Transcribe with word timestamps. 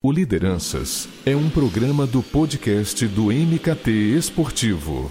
O 0.00 0.12
Lideranças 0.12 1.08
é 1.26 1.34
um 1.34 1.50
programa 1.50 2.06
do 2.06 2.22
podcast 2.22 3.04
do 3.08 3.32
MKT 3.32 3.90
Esportivo. 4.16 5.10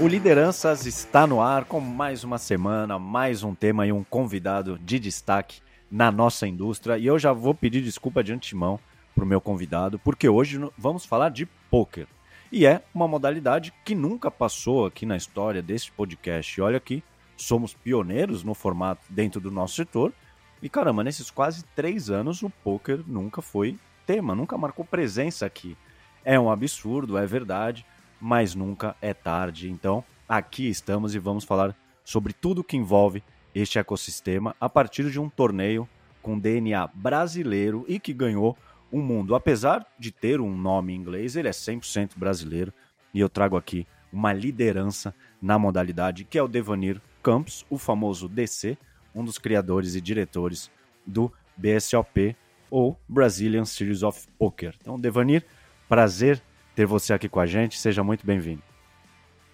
O 0.00 0.08
Lideranças 0.08 0.84
está 0.84 1.28
no 1.28 1.40
ar 1.40 1.64
com 1.66 1.78
mais 1.78 2.24
uma 2.24 2.38
semana, 2.38 2.98
mais 2.98 3.44
um 3.44 3.54
tema 3.54 3.86
e 3.86 3.92
um 3.92 4.02
convidado 4.02 4.80
de 4.80 4.98
destaque 4.98 5.60
na 5.88 6.10
nossa 6.10 6.48
indústria. 6.48 6.98
E 6.98 7.06
eu 7.06 7.20
já 7.20 7.32
vou 7.32 7.54
pedir 7.54 7.82
desculpa 7.82 8.24
de 8.24 8.32
antemão 8.32 8.80
para 9.14 9.24
o 9.24 9.26
meu 9.26 9.40
convidado, 9.40 9.98
porque 9.98 10.28
hoje 10.28 10.58
vamos 10.76 11.04
falar 11.04 11.30
de 11.30 11.46
poker. 11.70 12.06
E 12.50 12.66
é 12.66 12.82
uma 12.94 13.08
modalidade 13.08 13.72
que 13.84 13.94
nunca 13.94 14.30
passou 14.30 14.84
aqui 14.84 15.06
na 15.06 15.16
história 15.16 15.62
deste 15.62 15.90
podcast. 15.90 16.58
E 16.58 16.62
olha 16.62 16.78
que 16.78 17.02
somos 17.36 17.72
pioneiros 17.72 18.44
no 18.44 18.54
formato 18.54 19.02
dentro 19.08 19.40
do 19.40 19.50
nosso 19.50 19.74
setor. 19.74 20.12
E 20.60 20.68
caramba, 20.68 21.02
nesses 21.02 21.30
quase 21.30 21.64
três 21.74 22.10
anos 22.10 22.42
o 22.42 22.50
poker 22.50 23.02
nunca 23.06 23.40
foi 23.40 23.78
tema, 24.06 24.34
nunca 24.34 24.58
marcou 24.58 24.84
presença 24.84 25.46
aqui. 25.46 25.76
É 26.24 26.38
um 26.38 26.50
absurdo, 26.50 27.16
é 27.16 27.26
verdade, 27.26 27.86
mas 28.20 28.54
nunca 28.54 28.94
é 29.00 29.14
tarde. 29.14 29.70
Então, 29.70 30.04
aqui 30.28 30.68
estamos 30.68 31.14
e 31.14 31.18
vamos 31.18 31.44
falar 31.44 31.74
sobre 32.04 32.32
tudo 32.32 32.62
que 32.62 32.76
envolve 32.76 33.22
este 33.54 33.78
ecossistema 33.78 34.54
a 34.60 34.68
partir 34.68 35.10
de 35.10 35.18
um 35.18 35.28
torneio 35.28 35.88
com 36.22 36.38
DNA 36.38 36.86
brasileiro 36.94 37.84
e 37.88 37.98
que 37.98 38.12
ganhou 38.12 38.56
o 38.92 38.98
mundo. 38.98 39.34
Apesar 39.34 39.84
de 39.98 40.12
ter 40.12 40.40
um 40.40 40.56
nome 40.56 40.92
em 40.92 40.96
inglês, 40.96 41.34
ele 41.34 41.48
é 41.48 41.52
100% 41.52 42.10
brasileiro 42.16 42.72
e 43.12 43.18
eu 43.18 43.28
trago 43.28 43.56
aqui 43.56 43.86
uma 44.12 44.32
liderança 44.32 45.14
na 45.40 45.58
modalidade 45.58 46.24
que 46.24 46.38
é 46.38 46.42
o 46.42 46.46
Devanir 46.46 47.00
Campos, 47.22 47.64
o 47.70 47.78
famoso 47.78 48.28
DC, 48.28 48.76
um 49.14 49.24
dos 49.24 49.38
criadores 49.38 49.94
e 49.94 50.00
diretores 50.00 50.70
do 51.06 51.32
BSOP 51.56 52.36
ou 52.70 52.96
Brazilian 53.08 53.64
Series 53.64 54.02
of 54.02 54.26
Poker. 54.38 54.74
Então, 54.80 55.00
Devanir, 55.00 55.44
prazer 55.88 56.42
ter 56.74 56.86
você 56.86 57.12
aqui 57.12 57.28
com 57.28 57.40
a 57.40 57.46
gente, 57.46 57.78
seja 57.78 58.02
muito 58.02 58.26
bem-vindo. 58.26 58.62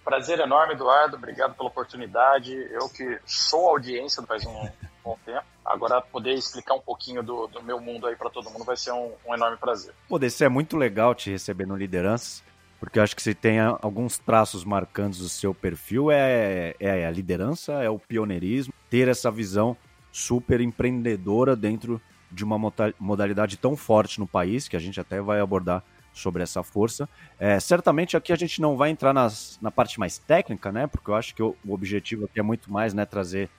Prazer 0.03 0.39
enorme, 0.39 0.73
Eduardo. 0.73 1.17
Obrigado 1.17 1.55
pela 1.55 1.69
oportunidade. 1.69 2.53
Eu 2.71 2.89
que 2.89 3.19
sou 3.25 3.69
audiência 3.69 4.23
faz 4.23 4.45
um 4.45 4.67
bom 5.03 5.17
tempo. 5.25 5.43
Agora, 5.65 6.01
poder 6.01 6.33
explicar 6.33 6.73
um 6.73 6.81
pouquinho 6.81 7.21
do, 7.21 7.47
do 7.47 7.61
meu 7.61 7.79
mundo 7.79 8.07
aí 8.07 8.15
para 8.15 8.29
todo 8.29 8.49
mundo 8.49 8.63
vai 8.63 8.75
ser 8.75 8.91
um, 8.91 9.11
um 9.27 9.33
enorme 9.33 9.57
prazer. 9.57 9.93
Poder 10.07 10.29
ser 10.29 10.45
é 10.45 10.49
muito 10.49 10.77
legal 10.77 11.13
te 11.13 11.29
receber 11.29 11.65
no 11.65 11.75
Lideranças, 11.75 12.43
porque 12.79 12.97
eu 12.97 13.03
acho 13.03 13.15
que 13.15 13.21
você 13.21 13.35
tem 13.35 13.59
alguns 13.59 14.17
traços 14.17 14.63
marcantes 14.63 15.19
do 15.19 15.29
seu 15.29 15.53
perfil. 15.53 16.09
É, 16.11 16.75
é 16.79 17.05
a 17.05 17.11
liderança, 17.11 17.73
é 17.83 17.89
o 17.89 17.99
pioneirismo, 17.99 18.73
ter 18.89 19.07
essa 19.07 19.29
visão 19.29 19.75
super 20.11 20.61
empreendedora 20.61 21.55
dentro 21.55 22.01
de 22.31 22.43
uma 22.43 22.57
modalidade 22.99 23.57
tão 23.57 23.75
forte 23.75 24.19
no 24.19 24.27
país, 24.27 24.67
que 24.67 24.75
a 24.75 24.79
gente 24.79 24.99
até 24.99 25.19
vai 25.21 25.39
abordar 25.39 25.83
sobre 26.13 26.43
essa 26.43 26.63
força. 26.63 27.07
É, 27.39 27.59
certamente 27.59 28.15
aqui 28.15 28.31
a 28.31 28.35
gente 28.35 28.61
não 28.61 28.77
vai 28.77 28.89
entrar 28.89 29.13
nas, 29.13 29.57
na 29.61 29.71
parte 29.71 29.99
mais 29.99 30.17
técnica, 30.17 30.71
né? 30.71 30.87
Porque 30.87 31.09
eu 31.09 31.15
acho 31.15 31.35
que 31.35 31.41
o, 31.41 31.55
o 31.65 31.73
objetivo 31.73 32.25
aqui 32.25 32.39
é 32.39 32.43
muito 32.43 32.71
mais 32.71 32.93
né, 32.93 33.05
trazer 33.05 33.49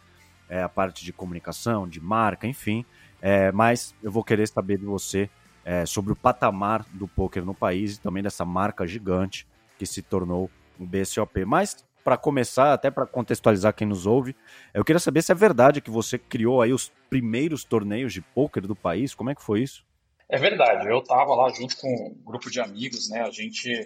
é, 0.51 0.62
a 0.62 0.69
parte 0.69 1.05
de 1.05 1.12
comunicação, 1.12 1.89
de 1.89 2.01
marca, 2.01 2.47
enfim. 2.47 2.84
É, 3.23 3.53
mas 3.53 3.95
eu 4.03 4.11
vou 4.11 4.25
querer 4.25 4.48
saber 4.48 4.79
de 4.79 4.84
você 4.84 5.31
é, 5.65 5.87
sobre 5.87 6.12
o 6.12 6.17
patamar 6.17 6.84
do 6.93 7.06
poker 7.06 7.45
no 7.45 7.55
país 7.55 7.95
e 7.97 8.01
também 8.01 8.23
dessa 8.23 8.45
marca 8.45 8.87
gigante 8.87 9.47
que 9.78 9.87
se 9.87 10.03
tornou 10.03 10.51
o 10.78 10.84
BSOP. 10.84 11.45
Mas 11.45 11.84
para 12.03 12.17
começar, 12.17 12.73
até 12.73 12.91
para 12.91 13.06
contextualizar 13.06 13.73
quem 13.75 13.87
nos 13.87 14.06
ouve, 14.06 14.34
eu 14.75 14.84
queria 14.84 14.99
saber 14.99 15.22
se 15.22 15.31
é 15.31 15.34
verdade 15.34 15.81
que 15.81 15.91
você 15.91 16.19
criou 16.19 16.60
aí 16.60 16.72
os 16.72 16.91
primeiros 17.09 17.62
torneios 17.62 18.12
de 18.12 18.21
poker 18.21 18.66
do 18.66 18.75
país. 18.75 19.15
Como 19.15 19.31
é 19.31 19.34
que 19.34 19.43
foi 19.43 19.62
isso? 19.62 19.84
É 20.28 20.39
verdade, 20.39 20.89
eu 20.89 20.99
estava 20.99 21.34
lá 21.34 21.49
junto 21.50 21.77
com 21.77 21.89
um 21.89 22.25
grupo 22.25 22.50
de 22.50 22.60
amigos, 22.60 23.09
né? 23.10 23.22
A 23.22 23.31
gente, 23.31 23.84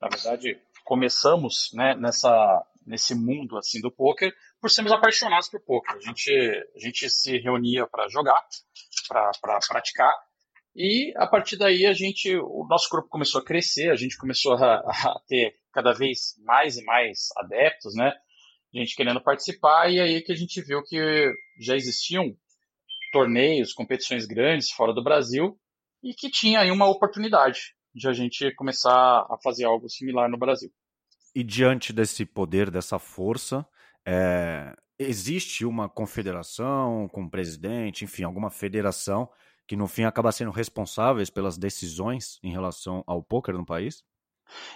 na 0.00 0.08
verdade, 0.08 0.58
começamos 0.84 1.70
né, 1.74 1.94
nessa, 1.96 2.64
nesse 2.86 3.14
mundo 3.14 3.58
assim 3.58 3.80
do 3.80 3.90
poker 3.90 4.32
por 4.60 4.70
sermos 4.70 4.92
apaixonados 4.92 5.48
por 5.48 5.60
poker. 5.60 5.96
A 5.96 6.00
gente, 6.00 6.30
a 6.76 6.78
gente 6.78 7.08
se 7.08 7.38
reunia 7.38 7.86
para 7.86 8.08
jogar, 8.08 8.40
para 9.08 9.30
pra 9.40 9.58
praticar, 9.68 10.12
e 10.74 11.12
a 11.16 11.26
partir 11.26 11.56
daí 11.56 11.84
a 11.86 11.92
gente, 11.92 12.36
o 12.36 12.66
nosso 12.68 12.88
grupo 12.88 13.08
começou 13.08 13.40
a 13.40 13.44
crescer, 13.44 13.90
a 13.90 13.96
gente 13.96 14.16
começou 14.16 14.54
a, 14.54 14.76
a 14.76 15.20
ter 15.26 15.56
cada 15.72 15.92
vez 15.92 16.34
mais 16.44 16.76
e 16.76 16.84
mais 16.84 17.28
adeptos, 17.36 17.94
né? 17.94 18.12
Gente 18.72 18.94
querendo 18.94 19.20
participar, 19.20 19.90
e 19.90 19.98
aí 19.98 20.22
que 20.22 20.32
a 20.32 20.36
gente 20.36 20.62
viu 20.62 20.82
que 20.84 21.32
já 21.58 21.74
existiam 21.74 22.36
torneios, 23.12 23.72
competições 23.72 24.26
grandes 24.26 24.70
fora 24.70 24.92
do 24.92 25.02
Brasil, 25.02 25.58
e 26.02 26.14
que 26.14 26.30
tinha 26.30 26.60
aí 26.60 26.70
uma 26.70 26.88
oportunidade 26.88 27.74
de 27.92 28.08
a 28.08 28.12
gente 28.12 28.54
começar 28.54 28.92
a 28.92 29.36
fazer 29.42 29.64
algo 29.64 29.88
similar 29.88 30.30
no 30.30 30.38
Brasil. 30.38 30.70
E 31.34 31.42
diante 31.42 31.92
desse 31.92 32.24
poder, 32.24 32.70
dessa 32.70 32.98
força, 32.98 33.66
é, 34.12 34.74
existe 34.98 35.64
uma 35.64 35.88
confederação 35.88 37.08
com 37.12 37.22
um 37.22 37.30
presidente, 37.30 38.04
enfim, 38.04 38.24
alguma 38.24 38.50
federação 38.50 39.30
que 39.68 39.76
no 39.76 39.86
fim 39.86 40.02
acaba 40.02 40.32
sendo 40.32 40.50
responsáveis 40.50 41.30
pelas 41.30 41.56
decisões 41.56 42.40
em 42.42 42.50
relação 42.50 43.04
ao 43.06 43.22
poker 43.22 43.54
no 43.54 43.64
país? 43.64 44.02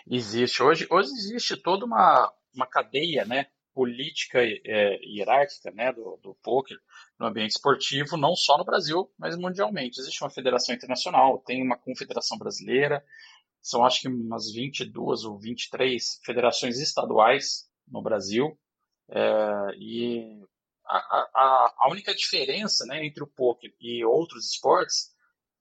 Existe. 0.09 0.62
Hoje, 0.62 0.87
hoje 0.89 1.11
existe 1.11 1.56
toda 1.56 1.84
uma, 1.84 2.33
uma 2.55 2.67
cadeia, 2.67 3.25
né? 3.25 3.47
política 3.75 4.39
é, 4.41 5.00
hierárquica 5.05 5.73
né, 5.73 5.93
do, 5.93 6.17
do 6.23 6.37
poker 6.44 6.78
no 7.19 7.27
ambiente 7.27 7.56
esportivo, 7.56 8.17
não 8.17 8.37
só 8.37 8.56
no 8.56 8.65
Brasil, 8.65 9.11
mas 9.19 9.37
mundialmente. 9.37 10.00
Existe 10.00 10.23
uma 10.23 10.31
federação 10.31 10.73
internacional, 10.73 11.43
tem 11.44 11.61
uma 11.61 11.77
confederação 11.77 12.39
brasileira, 12.39 13.05
são 13.61 13.84
acho 13.84 14.03
que 14.03 14.09
umas 14.09 14.53
22 14.53 15.25
ou 15.25 15.41
23 15.41 16.21
federações 16.25 16.78
estaduais 16.78 17.69
no 17.89 18.00
Brasil, 18.00 18.56
é, 19.09 19.75
e 19.78 20.42
a, 20.87 20.97
a, 20.97 21.75
a, 21.78 21.91
única 21.91 22.15
diferença 22.15 22.84
né, 22.87 23.04
entre 23.04 23.22
o 23.22 23.26
poker 23.26 23.72
e 23.81 24.04
outros 24.04 24.50
esportes 24.50 25.12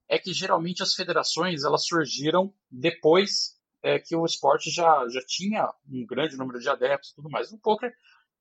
é 0.08 0.18
que 0.18 0.32
geralmente 0.32 0.82
as 0.82 0.94
federações 0.94 1.64
elas 1.64 1.86
surgiram 1.86 2.52
depois 2.70 3.58
é, 3.82 3.98
que 3.98 4.16
o 4.16 4.24
esporte 4.24 4.70
já, 4.70 5.06
já 5.08 5.20
tinha 5.26 5.72
um 5.90 6.06
grande 6.06 6.36
número 6.36 6.58
de 6.58 6.68
adeptos 6.68 7.10
e 7.10 7.14
tudo 7.14 7.30
mais. 7.30 7.50
No 7.52 7.58
poker, 7.58 7.92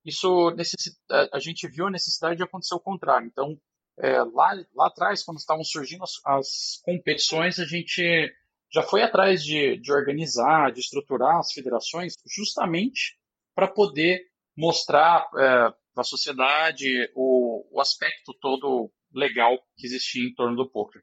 isso 0.06 0.52
necessita, 0.52 0.98
a 1.32 1.40
gente 1.40 1.68
viu 1.68 1.88
a 1.88 1.92
necessidade 1.92 2.38
de 2.38 2.44
acontecer 2.44 2.76
o 2.76 2.80
contrário. 2.80 3.28
Então, 3.28 3.60
é, 3.98 4.24
lá, 4.24 4.54
lá 4.74 4.88
atrás, 4.88 5.24
quando 5.24 5.38
estavam 5.38 5.64
surgindo 5.64 6.04
as, 6.04 6.20
as, 6.26 6.82
competições, 6.84 7.60
a 7.60 7.66
gente 7.66 8.34
já 8.72 8.82
foi 8.84 9.04
atrás 9.04 9.44
de, 9.44 9.78
de 9.78 9.92
organizar, 9.92 10.72
de 10.72 10.80
estruturar 10.80 11.38
as 11.38 11.52
federações, 11.52 12.16
justamente 12.26 13.18
para 13.54 13.68
poder 13.68 14.26
mostrar 14.56 15.28
é, 15.38 15.74
a 15.96 16.04
sociedade 16.04 16.88
o, 17.16 17.66
o 17.72 17.82
aspecto 17.82 18.34
todo 18.40 18.92
legal 19.14 19.58
que 19.78 19.86
existia 19.86 20.24
em 20.24 20.34
torno 20.34 20.56
do 20.56 20.70
poker. 20.70 21.02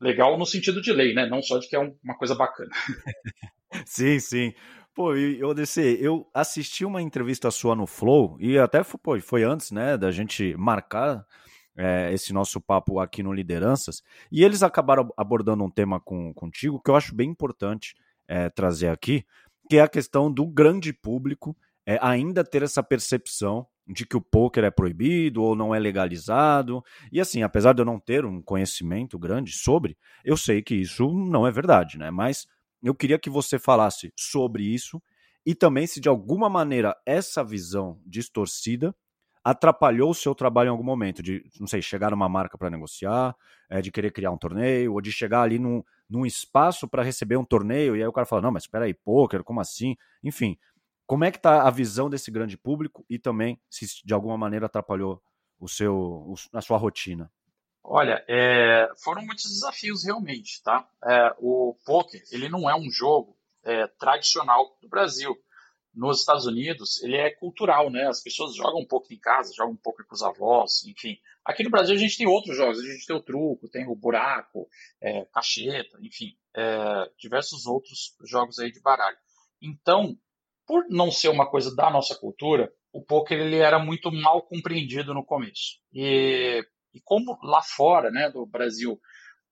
Legal 0.00 0.36
no 0.38 0.44
sentido 0.44 0.82
de 0.82 0.92
lei, 0.92 1.14
né? 1.14 1.28
Não 1.28 1.42
só 1.42 1.58
de 1.58 1.68
que 1.68 1.76
é 1.76 1.78
uma 1.78 2.16
coisa 2.16 2.34
bacana. 2.34 2.70
sim, 3.86 4.18
sim. 4.18 4.52
Pô, 4.94 5.16
e 5.16 5.42
ODC, 5.42 5.98
eu 6.00 6.28
assisti 6.34 6.84
uma 6.84 7.00
entrevista 7.00 7.50
sua 7.50 7.74
no 7.74 7.86
Flow 7.86 8.36
e 8.38 8.58
até 8.58 8.84
foi, 8.84 9.20
foi 9.20 9.42
antes, 9.42 9.70
né, 9.70 9.96
da 9.96 10.10
gente 10.10 10.54
marcar 10.56 11.24
é, 11.74 12.12
esse 12.12 12.30
nosso 12.30 12.60
papo 12.60 12.98
aqui 13.00 13.22
no 13.22 13.32
Lideranças. 13.32 14.02
E 14.30 14.44
eles 14.44 14.62
acabaram 14.62 15.08
abordando 15.16 15.64
um 15.64 15.70
tema 15.70 15.98
com, 15.98 16.34
contigo 16.34 16.80
que 16.80 16.90
eu 16.90 16.96
acho 16.96 17.14
bem 17.14 17.30
importante 17.30 17.94
é, 18.28 18.50
trazer 18.50 18.88
aqui, 18.88 19.24
que 19.70 19.78
é 19.78 19.80
a 19.80 19.88
questão 19.88 20.30
do 20.30 20.46
grande 20.46 20.92
público 20.92 21.56
é, 21.86 21.98
ainda 22.00 22.44
ter 22.44 22.62
essa 22.62 22.82
percepção 22.82 23.66
de 23.86 24.06
que 24.06 24.16
o 24.16 24.20
poker 24.20 24.64
é 24.64 24.70
proibido 24.70 25.42
ou 25.42 25.56
não 25.56 25.74
é 25.74 25.78
legalizado. 25.78 26.82
E 27.10 27.20
assim, 27.20 27.42
apesar 27.42 27.72
de 27.72 27.80
eu 27.80 27.84
não 27.84 27.98
ter 27.98 28.24
um 28.24 28.40
conhecimento 28.40 29.18
grande 29.18 29.52
sobre, 29.52 29.96
eu 30.24 30.36
sei 30.36 30.62
que 30.62 30.74
isso 30.74 31.10
não 31.10 31.46
é 31.46 31.50
verdade, 31.50 31.98
né? 31.98 32.10
Mas 32.10 32.46
eu 32.82 32.94
queria 32.94 33.18
que 33.18 33.30
você 33.30 33.58
falasse 33.58 34.12
sobre 34.16 34.62
isso 34.62 35.02
e 35.44 35.54
também 35.54 35.86
se 35.86 36.00
de 36.00 36.08
alguma 36.08 36.48
maneira 36.48 36.96
essa 37.04 37.44
visão 37.44 38.00
distorcida 38.06 38.94
atrapalhou 39.44 40.10
o 40.10 40.14
seu 40.14 40.34
trabalho 40.34 40.68
em 40.68 40.70
algum 40.70 40.84
momento, 40.84 41.20
de, 41.20 41.44
não 41.58 41.66
sei, 41.66 41.82
chegar 41.82 42.12
numa 42.12 42.28
marca 42.28 42.56
para 42.56 42.70
negociar, 42.70 43.34
é, 43.68 43.80
de 43.80 43.90
querer 43.90 44.12
criar 44.12 44.30
um 44.30 44.38
torneio, 44.38 44.92
ou 44.92 45.00
de 45.00 45.10
chegar 45.10 45.42
ali 45.42 45.58
num, 45.58 45.82
num 46.08 46.24
espaço 46.24 46.86
para 46.86 47.02
receber 47.02 47.36
um 47.36 47.44
torneio, 47.44 47.96
e 47.96 48.02
aí 48.02 48.06
o 48.06 48.12
cara 48.12 48.24
fala, 48.24 48.42
não, 48.42 48.52
mas 48.52 48.64
espera 48.64 48.84
aí, 48.84 48.94
poker, 48.94 49.42
como 49.42 49.60
assim? 49.60 49.96
Enfim, 50.22 50.56
como 51.12 51.26
é 51.26 51.30
que 51.30 51.36
está 51.36 51.68
a 51.68 51.70
visão 51.70 52.08
desse 52.08 52.30
grande 52.30 52.56
público 52.56 53.04
e 53.06 53.18
também 53.18 53.60
se 53.68 53.84
de 54.02 54.14
alguma 54.14 54.38
maneira 54.38 54.64
atrapalhou 54.64 55.22
o 55.60 55.68
seu, 55.68 56.32
a 56.50 56.62
sua 56.62 56.78
rotina? 56.78 57.30
Olha, 57.84 58.24
é, 58.26 58.88
foram 59.04 59.20
muitos 59.20 59.44
desafios 59.44 60.06
realmente, 60.06 60.62
tá? 60.62 60.88
É, 61.04 61.34
o 61.36 61.76
poker, 61.84 62.22
ele 62.32 62.48
não 62.48 62.70
é 62.70 62.74
um 62.74 62.90
jogo 62.90 63.36
é, 63.62 63.86
tradicional 63.88 64.74
do 64.80 64.88
Brasil. 64.88 65.36
Nos 65.94 66.20
Estados 66.20 66.46
Unidos, 66.46 67.02
ele 67.02 67.18
é 67.18 67.30
cultural, 67.30 67.90
né? 67.90 68.06
As 68.06 68.22
pessoas 68.22 68.56
jogam 68.56 68.80
um 68.80 68.86
pouco 68.86 69.12
em 69.12 69.18
casa, 69.18 69.52
jogam 69.54 69.74
um 69.74 69.82
pouco 69.84 70.02
com 70.06 70.14
os 70.14 70.22
avós, 70.22 70.82
enfim. 70.86 71.18
Aqui 71.44 71.62
no 71.62 71.68
Brasil 71.68 71.94
a 71.94 71.98
gente 71.98 72.16
tem 72.16 72.26
outros 72.26 72.56
jogos, 72.56 72.78
a 72.78 72.90
gente 72.90 73.06
tem 73.06 73.14
o 73.14 73.22
truco, 73.22 73.68
tem 73.68 73.86
o 73.86 73.94
buraco, 73.94 74.66
é, 74.98 75.26
cacheta, 75.26 75.98
enfim, 76.00 76.38
é, 76.56 77.10
diversos 77.18 77.66
outros 77.66 78.16
jogos 78.24 78.58
aí 78.58 78.72
de 78.72 78.80
baralho. 78.80 79.18
Então, 79.60 80.18
por 80.72 80.86
não 80.88 81.10
ser 81.10 81.28
uma 81.28 81.46
coisa 81.46 81.76
da 81.76 81.90
nossa 81.90 82.14
cultura, 82.14 82.72
o 82.90 83.04
poker 83.04 83.38
ele 83.38 83.58
era 83.58 83.78
muito 83.78 84.10
mal 84.10 84.40
compreendido 84.40 85.12
no 85.12 85.22
começo. 85.22 85.76
E, 85.92 86.66
e 86.94 87.00
como 87.04 87.38
lá 87.42 87.60
fora, 87.60 88.10
né, 88.10 88.30
do 88.30 88.46
Brasil, 88.46 88.98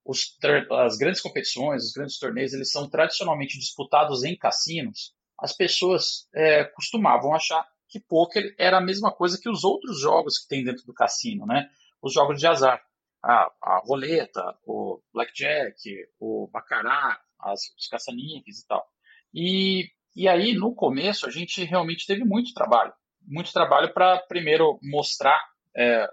os, 0.03 0.35
as 0.71 0.97
grandes 0.97 1.21
competições, 1.21 1.85
os 1.85 1.93
grandes 1.93 2.19
torneios, 2.19 2.55
eles 2.55 2.73
são 2.73 2.89
tradicionalmente 2.89 3.59
disputados 3.59 4.25
em 4.25 4.35
cassinos, 4.35 5.13
as 5.39 5.55
pessoas 5.55 6.27
é, 6.35 6.65
costumavam 6.65 7.35
achar 7.35 7.69
que 7.87 8.01
poker 8.01 8.55
era 8.59 8.79
a 8.79 8.83
mesma 8.83 9.13
coisa 9.13 9.39
que 9.39 9.51
os 9.51 9.63
outros 9.63 10.01
jogos 10.01 10.39
que 10.39 10.49
tem 10.49 10.65
dentro 10.65 10.87
do 10.87 10.95
cassino, 10.95 11.45
né? 11.45 11.69
Os 12.01 12.15
jogos 12.15 12.41
de 12.41 12.47
azar. 12.47 12.83
A, 13.23 13.53
a 13.63 13.83
roleta, 13.85 14.57
o 14.65 15.03
blackjack, 15.13 15.77
o 16.19 16.49
bacará, 16.51 17.21
as, 17.39 17.61
os 17.79 17.87
caça-níqueis 17.89 18.61
e 18.61 18.67
tal. 18.67 18.87
E, 19.35 19.91
e 20.15 20.29
aí, 20.29 20.55
no 20.55 20.75
começo, 20.75 21.27
a 21.27 21.31
gente 21.31 21.65
realmente 21.65 22.07
teve 22.07 22.25
muito 22.25 22.53
trabalho. 22.53 22.93
Muito 23.23 23.53
trabalho 23.53 23.93
para, 23.93 24.19
primeiro, 24.27 24.79
mostrar, 24.83 25.41
é, 25.77 26.09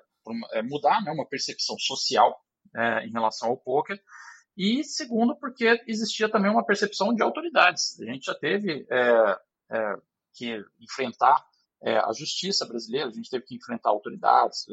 é, 0.54 0.62
mudar 0.62 1.02
né, 1.04 1.12
uma 1.12 1.28
percepção 1.28 1.78
social 1.80 2.40
é, 2.76 3.06
em 3.06 3.12
relação 3.12 3.50
ao 3.50 3.58
poker. 3.58 4.00
E 4.56 4.84
segundo, 4.84 5.36
porque 5.36 5.84
existia 5.88 6.30
também 6.30 6.52
uma 6.52 6.66
percepção 6.66 7.14
de 7.14 7.22
autoridades. 7.24 8.00
A 8.02 8.06
gente 8.06 8.26
já 8.26 8.36
teve 8.36 8.86
é, 8.90 9.40
é, 9.72 9.96
que 10.34 10.64
enfrentar 10.80 11.44
é, 11.82 11.98
a 11.98 12.12
justiça 12.12 12.66
brasileira, 12.66 13.08
a 13.08 13.14
gente 13.14 13.30
teve 13.30 13.46
que 13.46 13.56
enfrentar 13.56 13.90
autoridades 13.90 14.66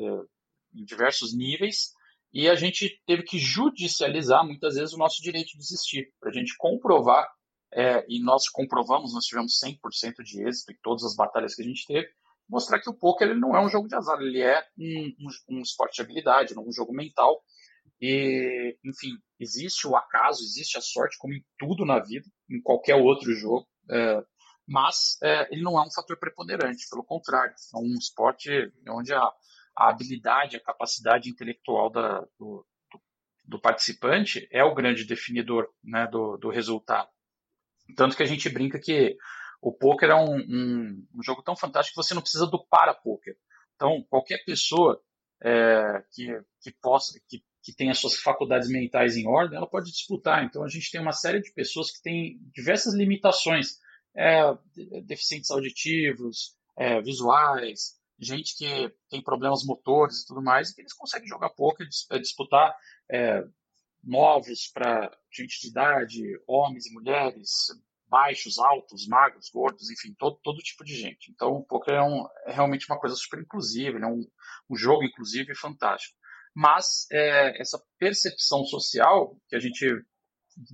em 0.74 0.84
diversos 0.84 1.34
níveis, 1.34 1.92
e 2.32 2.48
a 2.48 2.56
gente 2.56 3.00
teve 3.06 3.22
que 3.22 3.38
judicializar 3.38 4.44
muitas 4.44 4.74
vezes 4.74 4.92
o 4.92 4.98
nosso 4.98 5.22
direito 5.22 5.52
de 5.52 5.58
existir, 5.58 6.12
para 6.18 6.30
a 6.30 6.32
gente 6.32 6.56
comprovar, 6.56 7.30
é, 7.74 8.04
e 8.08 8.22
nós 8.22 8.48
comprovamos, 8.48 9.12
nós 9.12 9.24
tivemos 9.24 9.60
100% 9.60 10.22
de 10.22 10.46
êxito 10.46 10.72
em 10.72 10.78
todas 10.82 11.04
as 11.04 11.16
batalhas 11.16 11.54
que 11.54 11.62
a 11.62 11.64
gente 11.64 11.86
teve, 11.86 12.08
mostrar 12.48 12.80
que 12.80 12.88
o 12.88 12.94
poker 12.94 13.28
ele 13.28 13.40
não 13.40 13.56
é 13.56 13.64
um 13.64 13.68
jogo 13.68 13.88
de 13.88 13.94
azar, 13.94 14.20
ele 14.20 14.40
é 14.40 14.64
um, 14.78 15.14
um, 15.20 15.56
um 15.56 15.60
esporte 15.60 15.96
de 15.96 16.02
habilidade, 16.02 16.58
um 16.58 16.72
jogo 16.72 16.92
mental, 16.92 17.42
e, 18.00 18.76
enfim, 18.84 19.12
existe 19.40 19.86
o 19.86 19.96
acaso, 19.96 20.42
existe 20.42 20.76
a 20.76 20.80
sorte, 20.80 21.16
como 21.18 21.34
em 21.34 21.44
tudo 21.58 21.84
na 21.84 21.98
vida, 21.98 22.26
em 22.50 22.60
qualquer 22.60 22.96
outro 22.96 23.32
jogo, 23.32 23.66
é, 23.90 24.22
mas 24.66 25.18
é, 25.22 25.48
ele 25.52 25.62
não 25.62 25.78
é 25.78 25.86
um 25.86 25.90
fator 25.90 26.18
preponderante, 26.18 26.88
pelo 26.88 27.04
contrário, 27.04 27.54
é 27.74 27.78
um 27.78 27.94
esporte 27.94 28.72
onde 28.88 29.12
a, 29.12 29.22
a 29.76 29.88
habilidade, 29.88 30.56
a 30.56 30.62
capacidade 30.62 31.28
intelectual 31.28 31.90
da, 31.90 32.20
do, 32.38 32.66
do, 32.90 33.00
do, 33.44 33.60
participante 33.60 34.48
é 34.50 34.64
o 34.64 34.74
grande 34.74 35.04
definidor 35.04 35.68
né, 35.82 36.06
do, 36.06 36.36
do 36.36 36.48
resultado. 36.48 37.08
Tanto 37.96 38.16
que 38.16 38.22
a 38.22 38.26
gente 38.26 38.48
brinca 38.48 38.78
que 38.78 39.16
o 39.60 39.72
poker 39.72 40.10
é 40.10 40.14
um, 40.14 40.36
um, 40.36 41.06
um 41.14 41.22
jogo 41.22 41.42
tão 41.42 41.56
fantástico 41.56 41.98
que 41.98 42.06
você 42.06 42.14
não 42.14 42.22
precisa 42.22 42.46
do 42.46 42.64
para-poker. 42.64 43.36
Então, 43.74 44.04
qualquer 44.08 44.44
pessoa 44.44 45.00
é, 45.42 46.02
que, 46.12 46.40
que 46.60 46.72
possa, 46.80 47.18
que 47.28 47.42
que 47.72 47.88
as 47.88 47.98
suas 47.98 48.16
faculdades 48.16 48.68
mentais 48.68 49.16
em 49.16 49.26
ordem, 49.26 49.56
ela 49.56 49.66
pode 49.66 49.90
disputar. 49.90 50.44
Então, 50.44 50.62
a 50.62 50.68
gente 50.68 50.90
tem 50.90 51.00
uma 51.00 51.12
série 51.12 51.40
de 51.40 51.50
pessoas 51.52 51.90
que 51.90 52.02
têm 52.02 52.38
diversas 52.54 52.92
limitações, 52.92 53.78
é, 54.14 54.42
deficientes 55.02 55.50
auditivos, 55.50 56.54
é, 56.76 57.00
visuais, 57.00 57.98
gente 58.18 58.56
que 58.56 58.92
tem 59.08 59.22
problemas 59.22 59.64
motores 59.64 60.20
e 60.20 60.26
tudo 60.26 60.42
mais, 60.42 60.70
e 60.70 60.74
que 60.74 60.82
eles 60.82 60.92
conseguem 60.92 61.26
jogar 61.26 61.50
poker, 61.50 61.88
é, 62.10 62.18
disputar 62.18 62.76
é, 63.10 63.42
novos 64.06 64.68
para 64.72 65.10
gente 65.32 65.60
de 65.60 65.68
idade, 65.68 66.22
homens 66.46 66.86
e 66.86 66.92
mulheres, 66.92 67.50
baixos, 68.06 68.58
altos, 68.58 69.06
magros, 69.06 69.50
gordos, 69.52 69.90
enfim, 69.90 70.14
todo, 70.18 70.38
todo 70.42 70.62
tipo 70.62 70.84
de 70.84 70.94
gente. 70.94 71.30
Então, 71.32 71.52
o 71.52 71.64
poker 71.64 71.94
é, 71.94 72.02
um, 72.02 72.26
é 72.46 72.52
realmente 72.52 72.86
uma 72.88 72.98
coisa 72.98 73.16
super 73.16 73.40
inclusiva, 73.40 73.98
é 73.98 74.06
um, 74.06 74.24
um 74.70 74.76
jogo 74.76 75.04
inclusive 75.04 75.54
fantástico 75.54 76.16
mas 76.54 77.06
é, 77.10 77.60
essa 77.60 77.82
percepção 77.98 78.64
social 78.64 79.36
que 79.48 79.56
a 79.56 79.58
gente 79.58 79.86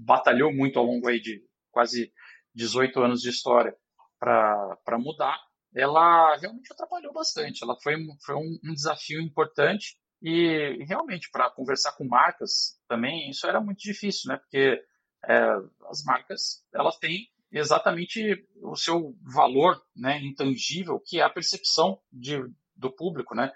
batalhou 0.04 0.52
muito 0.52 0.78
ao 0.78 0.84
longo 0.84 1.08
aí 1.08 1.20
de 1.20 1.42
quase 1.70 2.12
18 2.54 3.00
anos 3.00 3.22
de 3.22 3.30
história 3.30 3.74
para 4.18 4.98
mudar, 4.98 5.40
ela 5.74 6.36
realmente 6.36 6.70
atrapalhou 6.70 7.12
bastante. 7.14 7.64
Ela 7.64 7.74
foi, 7.82 7.96
foi 8.22 8.34
um, 8.34 8.58
um 8.62 8.74
desafio 8.74 9.20
importante 9.22 9.96
e 10.22 10.84
realmente 10.84 11.30
para 11.30 11.50
conversar 11.50 11.92
com 11.92 12.04
marcas 12.04 12.78
também 12.86 13.30
isso 13.30 13.46
era 13.46 13.60
muito 13.60 13.80
difícil, 13.80 14.30
né? 14.30 14.36
Porque 14.36 14.82
é, 15.26 15.42
as 15.88 16.02
marcas 16.04 16.64
elas 16.74 16.96
têm 16.98 17.28
exatamente 17.52 18.46
o 18.62 18.76
seu 18.76 19.14
valor, 19.22 19.82
né, 19.96 20.20
intangível, 20.20 21.00
que 21.04 21.18
é 21.18 21.22
a 21.22 21.30
percepção 21.30 22.00
de, 22.12 22.40
do 22.76 22.92
público, 22.92 23.34
né? 23.34 23.52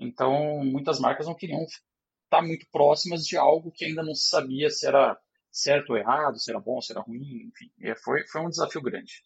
Então, 0.00 0.64
muitas 0.64 0.98
marcas 0.98 1.26
não 1.26 1.34
queriam 1.34 1.64
estar 2.24 2.42
muito 2.42 2.66
próximas 2.70 3.24
de 3.24 3.36
algo 3.36 3.70
que 3.70 3.84
ainda 3.84 4.02
não 4.02 4.14
se 4.14 4.28
sabia 4.28 4.68
se 4.68 4.86
era 4.86 5.16
certo 5.50 5.90
ou 5.90 5.96
errado, 5.96 6.38
se 6.38 6.50
era 6.50 6.60
bom, 6.60 6.80
se 6.80 6.92
era 6.92 7.00
ruim, 7.00 7.48
enfim. 7.48 7.70
Foi, 8.02 8.26
foi 8.26 8.40
um 8.42 8.50
desafio 8.50 8.82
grande. 8.82 9.22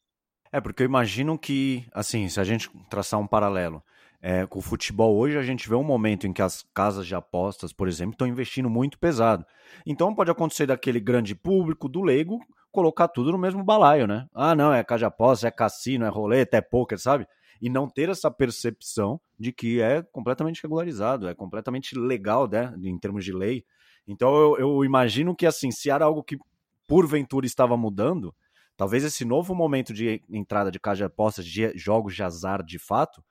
É, 0.52 0.60
porque 0.60 0.82
eu 0.82 0.86
imagino 0.86 1.38
que, 1.38 1.86
assim, 1.92 2.28
se 2.28 2.38
a 2.38 2.44
gente 2.44 2.68
traçar 2.88 3.18
um 3.18 3.26
paralelo, 3.26 3.82
é, 4.20 4.46
com 4.46 4.58
o 4.58 4.62
futebol 4.62 5.16
hoje 5.16 5.38
a 5.38 5.42
gente 5.42 5.68
vê 5.68 5.74
um 5.74 5.84
momento 5.84 6.26
em 6.26 6.32
que 6.32 6.42
as 6.42 6.64
casas 6.74 7.06
de 7.06 7.14
apostas, 7.14 7.72
por 7.72 7.88
exemplo, 7.88 8.12
estão 8.12 8.26
investindo 8.26 8.68
muito 8.68 8.98
pesado. 8.98 9.44
Então 9.86 10.14
pode 10.14 10.30
acontecer 10.30 10.66
daquele 10.66 11.00
grande 11.00 11.34
público, 11.34 11.88
do 11.88 12.02
leigo, 12.02 12.38
colocar 12.70 13.08
tudo 13.08 13.32
no 13.32 13.38
mesmo 13.38 13.64
balaio, 13.64 14.06
né? 14.06 14.26
Ah, 14.34 14.54
não, 14.54 14.72
é 14.72 14.84
casa 14.84 15.00
de 15.00 15.04
apostas, 15.06 15.44
é 15.44 15.50
cassino, 15.50 16.04
é 16.04 16.08
roleta, 16.08 16.56
é 16.56 16.60
poker, 16.60 16.98
sabe? 16.98 17.26
e 17.60 17.68
não 17.68 17.88
ter 17.88 18.08
essa 18.08 18.30
percepção 18.30 19.20
de 19.38 19.52
que 19.52 19.80
é 19.80 20.02
completamente 20.02 20.62
regularizado, 20.62 21.28
é 21.28 21.34
completamente 21.34 21.96
legal, 21.96 22.48
né, 22.48 22.74
em 22.82 22.98
termos 22.98 23.24
de 23.24 23.32
lei. 23.32 23.64
Então 24.06 24.34
eu, 24.34 24.58
eu 24.58 24.84
imagino 24.84 25.36
que 25.36 25.46
assim, 25.46 25.70
se 25.70 25.90
era 25.90 26.04
algo 26.04 26.22
que 26.22 26.38
porventura 26.86 27.44
estava 27.44 27.76
mudando, 27.76 28.34
talvez 28.76 29.04
esse 29.04 29.24
novo 29.24 29.54
momento 29.54 29.92
de 29.92 30.22
entrada 30.30 30.70
de 30.70 30.80
caixa 30.80 30.98
de 30.98 31.04
apostas 31.04 31.44
de 31.44 31.76
jogos 31.76 32.14
de 32.14 32.22
azar 32.22 32.64
de 32.64 32.78
fato 32.78 33.22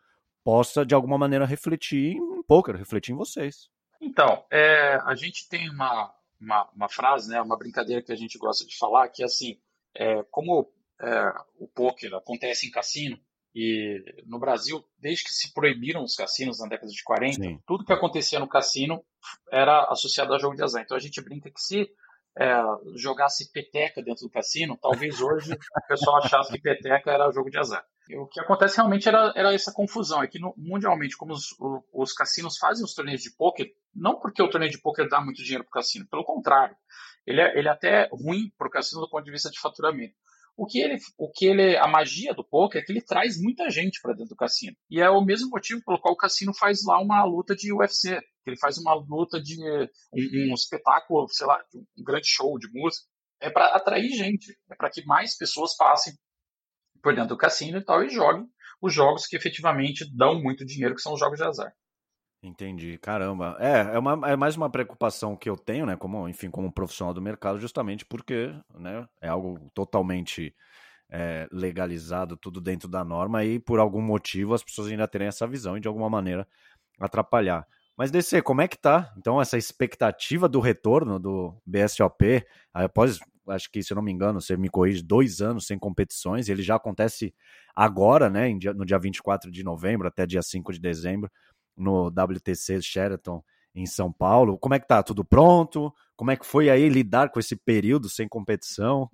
possa 0.49 0.83
de 0.83 0.95
alguma 0.95 1.15
maneira 1.15 1.45
refletir 1.45 2.15
em 2.15 2.41
poker, 2.41 2.75
refletir 2.75 3.13
em 3.13 3.15
vocês. 3.15 3.69
Então, 4.01 4.43
é, 4.51 4.95
a 5.05 5.13
gente 5.13 5.47
tem 5.47 5.69
uma, 5.69 6.11
uma, 6.41 6.67
uma, 6.75 6.89
frase, 6.89 7.29
né, 7.29 7.39
uma 7.39 7.55
brincadeira 7.55 8.01
que 8.01 8.11
a 8.11 8.15
gente 8.15 8.35
gosta 8.39 8.65
de 8.65 8.75
falar, 8.75 9.09
que 9.09 9.21
é 9.21 9.25
assim, 9.27 9.59
é, 9.95 10.23
como 10.31 10.67
é, 10.99 11.33
o 11.59 11.67
poker 11.67 12.15
acontece 12.15 12.65
em 12.65 12.71
cassino, 12.71 13.19
e 13.53 14.03
no 14.25 14.39
Brasil, 14.39 14.83
desde 14.97 15.25
que 15.25 15.31
se 15.31 15.53
proibiram 15.53 16.03
os 16.03 16.15
cassinos 16.15 16.59
na 16.59 16.67
década 16.67 16.91
de 16.91 17.03
40, 17.03 17.35
Sim. 17.35 17.59
tudo 17.67 17.85
que 17.85 17.93
acontecia 17.93 18.39
no 18.39 18.47
cassino 18.47 19.03
era 19.51 19.83
associado 19.91 20.33
a 20.33 20.39
jogo 20.39 20.55
de 20.55 20.63
azar. 20.63 20.81
Então 20.81 20.97
a 20.97 20.99
gente 20.99 21.21
brinca 21.21 21.51
que 21.51 21.61
se 21.61 21.87
é, 22.39 22.61
jogasse 22.95 23.51
peteca 23.51 24.01
dentro 24.01 24.25
do 24.25 24.31
cassino, 24.31 24.77
talvez 24.81 25.19
hoje 25.21 25.53
o 25.53 25.87
pessoal 25.87 26.17
achasse 26.17 26.51
que 26.51 26.61
peteca 26.61 27.11
era 27.11 27.31
jogo 27.31 27.51
de 27.51 27.59
azar. 27.59 27.85
O 28.17 28.27
que 28.27 28.39
acontece 28.39 28.77
realmente 28.77 29.07
era, 29.07 29.31
era 29.35 29.53
essa 29.53 29.71
confusão, 29.71 30.23
é 30.23 30.27
que 30.27 30.39
no, 30.39 30.53
mundialmente, 30.57 31.15
como 31.15 31.33
os, 31.33 31.55
os 31.93 32.13
cassinos 32.13 32.57
fazem 32.57 32.83
os 32.83 32.93
torneios 32.93 33.21
de 33.21 33.31
pôquer, 33.35 33.71
não 33.93 34.19
porque 34.19 34.41
o 34.41 34.49
torneio 34.49 34.71
de 34.71 34.81
pôquer 34.81 35.07
dá 35.07 35.21
muito 35.21 35.43
dinheiro 35.43 35.63
para 35.63 35.69
o 35.69 35.81
cassino, 35.81 36.07
pelo 36.07 36.23
contrário, 36.23 36.75
ele 37.25 37.41
é, 37.41 37.57
ele 37.57 37.67
é 37.67 37.71
até 37.71 38.09
ruim 38.11 38.51
para 38.57 38.67
o 38.67 38.71
cassino 38.71 39.01
do 39.01 39.09
ponto 39.09 39.23
de 39.23 39.31
vista 39.31 39.51
de 39.51 39.59
faturamento. 39.59 40.15
O 40.57 40.65
que 40.65 40.79
ele, 40.79 40.97
o 41.17 41.31
que 41.31 41.45
ele, 41.45 41.77
a 41.77 41.87
magia 41.87 42.33
do 42.33 42.43
poker 42.43 42.81
é 42.81 42.85
que 42.85 42.91
ele 42.91 43.01
traz 43.01 43.39
muita 43.41 43.69
gente 43.69 44.01
para 44.01 44.11
dentro 44.11 44.31
do 44.31 44.35
cassino. 44.35 44.75
E 44.89 44.99
é 44.99 45.09
o 45.09 45.23
mesmo 45.23 45.49
motivo 45.49 45.81
pelo 45.85 46.01
qual 46.01 46.13
o 46.13 46.17
cassino 46.17 46.53
faz 46.53 46.83
lá 46.83 46.99
uma 46.99 47.23
luta 47.23 47.55
de 47.55 47.71
UFC. 47.71 48.19
Ele 48.45 48.57
faz 48.57 48.77
uma 48.77 48.93
luta 48.93 49.41
de 49.41 49.55
um, 49.57 50.51
um 50.51 50.53
espetáculo, 50.53 51.29
sei 51.29 51.47
lá, 51.47 51.63
um 51.97 52.03
grande 52.03 52.27
show 52.27 52.59
de 52.59 52.67
música. 52.73 53.07
É 53.39 53.49
para 53.49 53.67
atrair 53.67 54.09
gente, 54.09 54.57
é 54.69 54.75
para 54.75 54.89
que 54.89 55.05
mais 55.05 55.37
pessoas 55.37 55.77
passem 55.77 56.13
por 57.01 57.13
dentro 57.13 57.29
do 57.29 57.37
cassino 57.37 57.77
e 57.77 57.83
tal 57.83 58.03
e 58.03 58.09
joguem 58.09 58.47
os 58.81 58.93
jogos 58.93 59.25
que 59.25 59.35
efetivamente 59.35 60.05
dão 60.15 60.41
muito 60.41 60.65
dinheiro, 60.65 60.95
que 60.95 61.01
são 61.01 61.13
os 61.13 61.19
jogos 61.19 61.37
de 61.37 61.43
azar. 61.43 61.73
Entendi, 62.41 62.97
caramba. 62.97 63.57
É, 63.59 63.95
é, 63.95 63.99
uma, 63.99 64.29
é 64.29 64.35
mais 64.35 64.55
uma 64.55 64.69
preocupação 64.69 65.35
que 65.35 65.49
eu 65.49 65.57
tenho, 65.57 65.85
né, 65.85 65.97
como, 65.97 66.27
enfim, 66.29 66.49
como 66.49 66.71
profissional 66.71 67.13
do 67.13 67.21
mercado, 67.21 67.59
justamente 67.59 68.05
porque, 68.05 68.53
né, 68.75 69.05
é 69.21 69.27
algo 69.27 69.59
totalmente 69.73 70.55
é, 71.11 71.47
legalizado, 71.51 72.37
tudo 72.37 72.61
dentro 72.61 72.87
da 72.87 73.03
norma, 73.03 73.43
e 73.43 73.59
por 73.59 73.79
algum 73.79 74.01
motivo 74.01 74.53
as 74.53 74.63
pessoas 74.63 74.87
ainda 74.87 75.07
terem 75.07 75.27
essa 75.27 75.45
visão 75.45 75.75
e 75.75 75.81
de 75.81 75.87
alguma 75.87 76.09
maneira 76.09 76.47
atrapalhar. 76.97 77.67
Mas 77.97 78.11
DC, 78.11 78.41
como 78.41 78.61
é 78.61 78.67
que 78.69 78.77
tá? 78.77 79.13
Então, 79.17 79.41
essa 79.41 79.57
expectativa 79.57 80.47
do 80.47 80.61
retorno 80.61 81.19
do 81.19 81.53
BSOP, 81.65 82.45
após, 82.73 83.19
acho 83.49 83.69
que, 83.71 83.81
se 83.81 83.91
eu 83.91 83.95
não 83.95 84.03
me 84.03 84.11
engano, 84.11 84.41
você 84.41 84.55
me 84.57 84.69
corrige, 84.69 85.03
dois 85.03 85.41
anos 85.41 85.65
sem 85.65 85.77
competições, 85.77 86.49
ele 86.49 86.61
já 86.61 86.75
acontece 86.75 87.33
agora, 87.75 88.29
né, 88.29 88.49
no 88.75 88.85
dia 88.85 88.99
24 88.99 89.51
de 89.51 89.63
novembro 89.63 90.07
até 90.07 90.25
dia 90.25 90.41
5 90.41 90.73
de 90.73 90.79
dezembro, 90.79 91.29
no 91.75 92.07
WTC 92.07 92.81
Sheraton, 92.81 93.43
em 93.73 93.85
São 93.85 94.11
Paulo. 94.11 94.57
Como 94.57 94.75
é 94.75 94.79
que 94.79 94.87
tá? 94.87 95.01
Tudo 95.01 95.23
pronto? 95.23 95.93
Como 96.15 96.31
é 96.31 96.35
que 96.35 96.45
foi 96.45 96.69
aí 96.69 96.89
lidar 96.89 97.29
com 97.29 97.39
esse 97.39 97.55
período 97.55 98.09
sem 98.09 98.27
competição? 98.27 99.09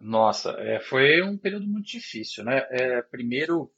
Nossa, 0.00 0.52
é, 0.58 0.80
foi 0.80 1.22
um 1.22 1.36
período 1.36 1.66
muito 1.66 1.86
difícil, 1.86 2.44
né? 2.44 2.66
É, 2.70 3.02
primeiro, 3.02 3.70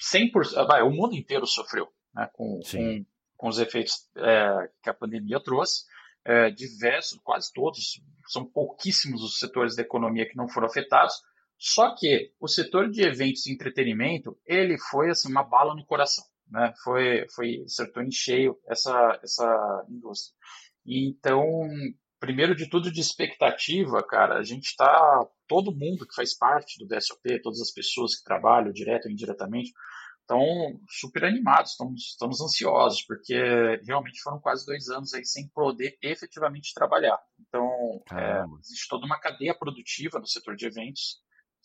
100%, 0.00 0.56
ah, 0.56 0.64
vai, 0.64 0.82
o 0.82 0.90
mundo 0.90 1.16
inteiro 1.16 1.46
sofreu 1.46 1.88
né, 2.14 2.28
com, 2.32 2.60
com, 2.60 3.04
com, 3.36 3.48
os 3.48 3.58
efeitos 3.58 4.08
é, 4.16 4.70
que 4.82 4.88
a 4.88 4.94
pandemia 4.94 5.40
trouxe. 5.40 5.84
É, 6.24 6.50
diversos, 6.50 7.18
quase 7.22 7.52
todos, 7.52 8.00
são 8.26 8.44
pouquíssimos 8.44 9.22
os 9.22 9.38
setores 9.38 9.74
da 9.74 9.82
economia 9.82 10.28
que 10.28 10.36
não 10.36 10.48
foram 10.48 10.66
afetados. 10.66 11.14
Só 11.58 11.94
que 11.94 12.32
o 12.40 12.48
setor 12.48 12.90
de 12.90 13.02
eventos 13.02 13.46
e 13.46 13.52
entretenimento, 13.52 14.38
ele 14.46 14.78
foi 14.90 15.10
assim 15.10 15.30
uma 15.30 15.42
bala 15.42 15.74
no 15.74 15.84
coração, 15.84 16.24
né? 16.48 16.72
Foi, 16.82 17.26
foi 17.34 17.62
acertou 17.64 18.02
em 18.02 18.10
cheio 18.10 18.58
essa 18.66 19.20
essa 19.22 19.84
indústria. 19.88 20.34
então, 20.86 21.68
primeiro 22.18 22.54
de 22.54 22.68
tudo 22.68 22.90
de 22.90 23.00
expectativa, 23.00 24.02
cara, 24.02 24.38
a 24.38 24.42
gente 24.42 24.66
está 24.66 25.26
todo 25.46 25.74
mundo 25.74 26.06
que 26.06 26.14
faz 26.14 26.36
parte 26.36 26.78
do 26.78 26.86
DSOP, 26.86 27.42
todas 27.42 27.60
as 27.60 27.70
pessoas 27.70 28.16
que 28.16 28.24
trabalham 28.24 28.72
direto 28.72 29.06
ou 29.06 29.10
indiretamente, 29.10 29.72
estão 30.30 30.80
super 30.88 31.24
animados, 31.24 31.72
estamos, 31.72 32.02
estamos 32.02 32.40
ansiosos, 32.40 33.02
porque 33.02 33.34
realmente 33.84 34.20
foram 34.22 34.38
quase 34.38 34.64
dois 34.64 34.88
anos 34.88 35.12
aí 35.12 35.24
sem 35.24 35.48
poder 35.48 35.98
efetivamente 36.00 36.72
trabalhar. 36.72 37.18
Então, 37.40 37.68
é, 38.12 38.44
existe 38.60 38.88
toda 38.88 39.04
uma 39.04 39.18
cadeia 39.18 39.54
produtiva 39.54 40.20
no 40.20 40.26
setor 40.26 40.54
de 40.54 40.66
eventos 40.66 41.18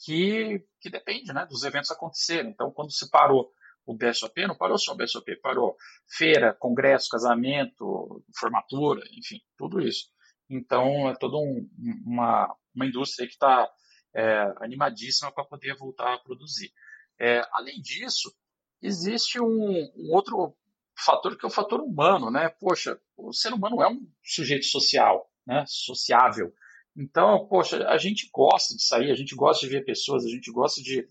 que, 0.04 0.66
que 0.82 0.90
depende 0.90 1.32
né, 1.32 1.46
dos 1.46 1.64
eventos 1.64 1.92
acontecerem. 1.92 2.50
Então, 2.50 2.72
quando 2.72 2.92
se 2.92 3.10
parou 3.12 3.52
o 3.86 3.96
BSOP, 3.96 4.48
não 4.48 4.58
parou 4.58 4.80
só 4.80 4.94
o 4.94 4.98
BSOP, 4.98 5.36
parou 5.42 5.78
feira, 6.18 6.56
congresso, 6.56 7.08
casamento, 7.10 8.24
formatura, 8.36 9.04
enfim, 9.16 9.40
tudo 9.56 9.80
isso. 9.80 10.08
Então, 10.50 11.08
é 11.10 11.16
toda 11.16 11.38
um, 11.38 11.70
uma, 12.04 12.52
uma 12.74 12.86
indústria 12.86 13.28
que 13.28 13.34
está 13.34 13.70
é, 14.16 14.54
animadíssima 14.58 15.32
para 15.32 15.46
poder 15.46 15.76
voltar 15.76 16.16
a 16.16 16.20
produzir. 16.20 16.72
É, 17.20 17.48
além 17.54 17.80
disso, 17.82 18.36
existe 18.82 19.40
um, 19.40 19.92
um, 19.96 20.14
outro 20.14 20.56
fator 20.98 21.38
que 21.38 21.46
é 21.46 21.48
o 21.48 21.52
fator 21.52 21.82
humano, 21.82 22.32
né? 22.32 22.50
Poxa, 22.50 23.00
o 23.18 23.34
ser 23.34 23.54
humano 23.54 23.82
é 23.82 23.88
um 23.88 24.08
sujeito 24.24 24.66
social, 24.66 25.30
né? 25.46 25.64
Sociável. 25.68 26.54
Então, 26.98 27.46
poxa, 27.48 27.86
a 27.90 27.98
gente 27.98 28.30
gosta 28.34 28.74
de 28.76 28.82
sair, 28.82 29.12
a 29.12 29.16
gente 29.16 29.36
gosta 29.36 29.66
de 29.66 29.72
ver 29.72 29.84
pessoas, 29.84 30.26
a 30.26 30.30
gente 30.30 30.52
gosta 30.52 30.82
de 30.82 31.08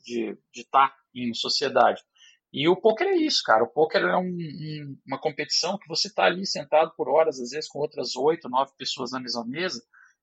estar 0.54 0.88
tá 0.88 0.96
em 1.14 1.34
sociedade. 1.34 2.02
E 2.50 2.68
o 2.68 2.76
poker 2.76 3.08
é 3.08 3.16
isso, 3.16 3.42
cara. 3.44 3.64
O 3.64 3.68
poker 3.68 4.00
é 4.00 4.16
um, 4.16 4.28
um, 4.28 4.98
uma 5.06 5.18
competição 5.18 5.76
que 5.76 5.88
você 5.88 6.08
está 6.08 6.24
ali 6.24 6.46
sentado 6.46 6.92
por 6.96 7.08
horas, 7.08 7.40
às 7.40 7.50
vezes 7.50 7.68
com 7.68 7.80
outras 7.80 8.14
oito, 8.14 8.48
nove 8.48 8.70
pessoas 8.78 9.10
na 9.10 9.20
mesma 9.20 9.44
mesa, 9.44 9.82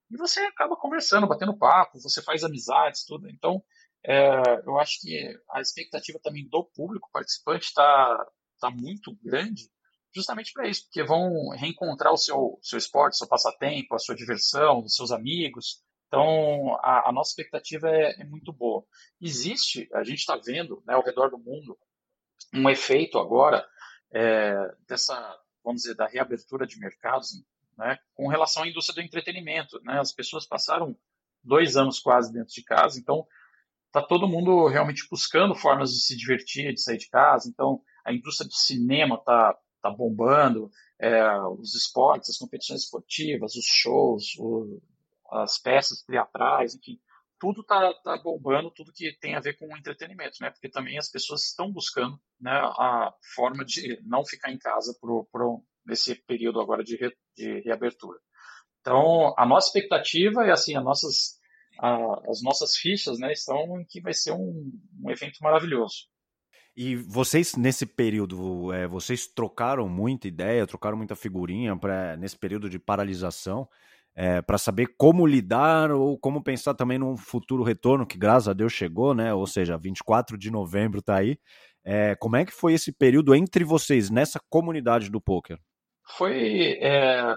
e 0.10 0.17
você 0.17 0.41
acaba 0.41 0.75
conversando, 0.75 1.27
batendo 1.27 1.57
papo, 1.57 2.00
você 2.00 2.21
faz 2.21 2.43
amizades, 2.43 3.05
tudo. 3.05 3.29
Então, 3.29 3.63
é, 4.03 4.63
eu 4.65 4.79
acho 4.79 5.00
que 5.01 5.38
a 5.51 5.62
expectativa 5.62 6.20
também 6.22 6.48
do 6.48 6.63
público 6.63 7.10
participante 7.12 7.65
está 7.65 8.25
tá 8.60 8.70
muito 8.70 9.15
grande, 9.24 9.70
justamente 10.13 10.51
para 10.53 10.67
isso, 10.67 10.84
porque 10.86 11.03
vão 11.03 11.50
reencontrar 11.50 12.12
o 12.13 12.17
seu, 12.17 12.60
seu 12.62 12.77
esporte, 12.77 13.17
seu 13.17 13.27
passatempo, 13.27 13.96
a 13.96 14.00
sua 14.00 14.15
diversão, 14.15 14.79
os 14.79 14.96
seus 14.96 15.12
amigos. 15.12 15.81
Então, 16.08 16.75
a, 16.81 17.10
a 17.10 17.12
nossa 17.12 17.29
expectativa 17.29 17.89
é, 17.89 18.22
é, 18.22 18.25
muito 18.25 18.51
boa. 18.51 18.84
Existe, 19.20 19.88
a 19.93 20.03
gente 20.03 20.20
está 20.20 20.36
vendo 20.36 20.84
né, 20.86 20.93
ao 20.93 21.03
redor 21.03 21.29
do 21.29 21.38
mundo, 21.38 21.77
um 22.53 22.70
efeito 22.70 23.17
agora 23.17 23.65
é, 24.12 24.53
dessa, 24.88 25.15
vamos 25.63 25.84
dizer, 25.84 25.96
da 25.96 26.08
reabertura 26.08 26.67
de 26.67 26.77
mercados 26.77 27.41
né, 27.77 27.98
com 28.13 28.27
relação 28.27 28.63
à 28.63 28.67
indústria 28.67 28.96
do 28.96 29.05
entretenimento. 29.05 29.79
Né? 29.84 30.00
As 30.00 30.12
pessoas 30.12 30.46
passaram 30.46 30.98
dois 31.43 31.77
anos 31.77 32.00
quase 32.00 32.34
dentro 32.34 32.53
de 32.53 32.63
casa, 32.63 33.00
então 33.00 33.25
está 33.91 34.01
todo 34.01 34.27
mundo 34.27 34.67
realmente 34.67 35.05
buscando 35.12 35.53
formas 35.53 35.91
de 35.91 36.00
se 36.00 36.15
divertir, 36.15 36.74
de 36.74 36.81
sair 36.81 36.98
de 36.98 37.10
casa. 37.10 37.50
Então, 37.50 37.81
a 38.05 38.13
indústria 38.13 38.48
do 38.48 38.53
cinema 38.53 39.15
está 39.15 39.55
tá 39.81 39.89
bombando, 39.89 40.71
é, 41.00 41.24
os 41.60 41.75
esportes, 41.75 42.29
as 42.29 42.38
competições 42.38 42.83
esportivas, 42.83 43.55
os 43.55 43.65
shows, 43.65 44.36
o, 44.39 44.81
as 45.29 45.57
peças 45.57 46.03
teatrais, 46.03 46.75
enfim, 46.75 47.00
tudo 47.39 47.62
está 47.62 47.93
tá 48.03 48.17
bombando, 48.17 48.71
tudo 48.71 48.93
que 48.93 49.17
tem 49.19 49.36
a 49.36 49.39
ver 49.39 49.57
com 49.57 49.75
entretenimento, 49.75 50.38
né? 50.39 50.51
Porque 50.51 50.69
também 50.69 50.98
as 50.98 51.10
pessoas 51.10 51.43
estão 51.45 51.71
buscando 51.71 52.19
né, 52.39 52.51
a 52.51 53.12
forma 53.36 53.65
de 53.65 54.00
não 54.03 54.24
ficar 54.24 54.51
em 54.51 54.60
casa 54.60 54.95
por, 55.01 55.25
por 55.31 55.62
nesse 55.83 56.15
período 56.15 56.62
agora 56.62 56.83
de, 56.83 56.95
re, 56.95 57.12
de 57.36 57.62
reabertura. 57.62 58.19
Então, 58.79 59.33
a 59.38 59.45
nossa 59.45 59.67
expectativa 59.67 60.45
é 60.45 60.51
assim, 60.51 60.75
as 60.75 60.83
nossas, 60.83 61.39
a, 61.81 62.29
as 62.29 62.41
nossas 62.43 62.75
fichas 62.75 63.17
né, 63.17 63.33
estão 63.33 63.79
em 63.79 63.85
que 63.85 64.00
vai 64.00 64.13
ser 64.13 64.31
um, 64.31 64.71
um 65.03 65.09
evento 65.09 65.39
maravilhoso. 65.41 66.07
E 66.75 66.95
vocês, 66.95 67.55
nesse 67.55 67.85
período, 67.85 68.71
é, 68.71 68.88
vocês 68.88 69.27
trocaram 69.27 69.89
muita 69.89 70.27
ideia, 70.27 70.67
trocaram 70.67 70.95
muita 70.95 71.15
figurinha 71.15 71.75
pra, 71.75 72.15
nesse 72.15 72.38
período 72.38 72.69
de 72.69 72.79
paralisação 72.79 73.67
é, 74.15 74.41
para 74.41 74.57
saber 74.57 74.93
como 74.97 75.25
lidar 75.25 75.91
ou 75.91 76.17
como 76.17 76.43
pensar 76.43 76.73
também 76.73 76.97
num 76.97 77.17
futuro 77.17 77.63
retorno, 77.63 78.05
que 78.05 78.17
graças 78.17 78.47
a 78.47 78.53
Deus 78.53 78.71
chegou, 78.71 79.13
né? 79.13 79.33
Ou 79.33 79.47
seja, 79.47 79.77
24 79.77 80.38
de 80.38 80.51
novembro 80.51 81.00
está 81.00 81.17
aí. 81.17 81.38
É, 81.83 82.15
como 82.15 82.35
é 82.35 82.45
que 82.45 82.51
foi 82.51 82.73
esse 82.73 82.91
período 82.91 83.33
entre 83.33 83.63
vocês, 83.63 84.09
nessa 84.09 84.39
comunidade 84.50 85.09
do 85.09 85.19
poker? 85.19 85.57
Foi, 86.17 86.77
é, 86.81 87.35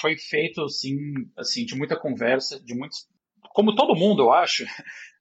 foi 0.00 0.16
feito, 0.16 0.68
sim, 0.68 0.96
assim, 1.36 1.64
de 1.64 1.74
muita 1.76 1.98
conversa, 1.98 2.62
de 2.62 2.74
muitos... 2.74 3.08
Como 3.54 3.76
todo 3.76 3.94
mundo, 3.94 4.24
eu 4.24 4.32
acho, 4.32 4.66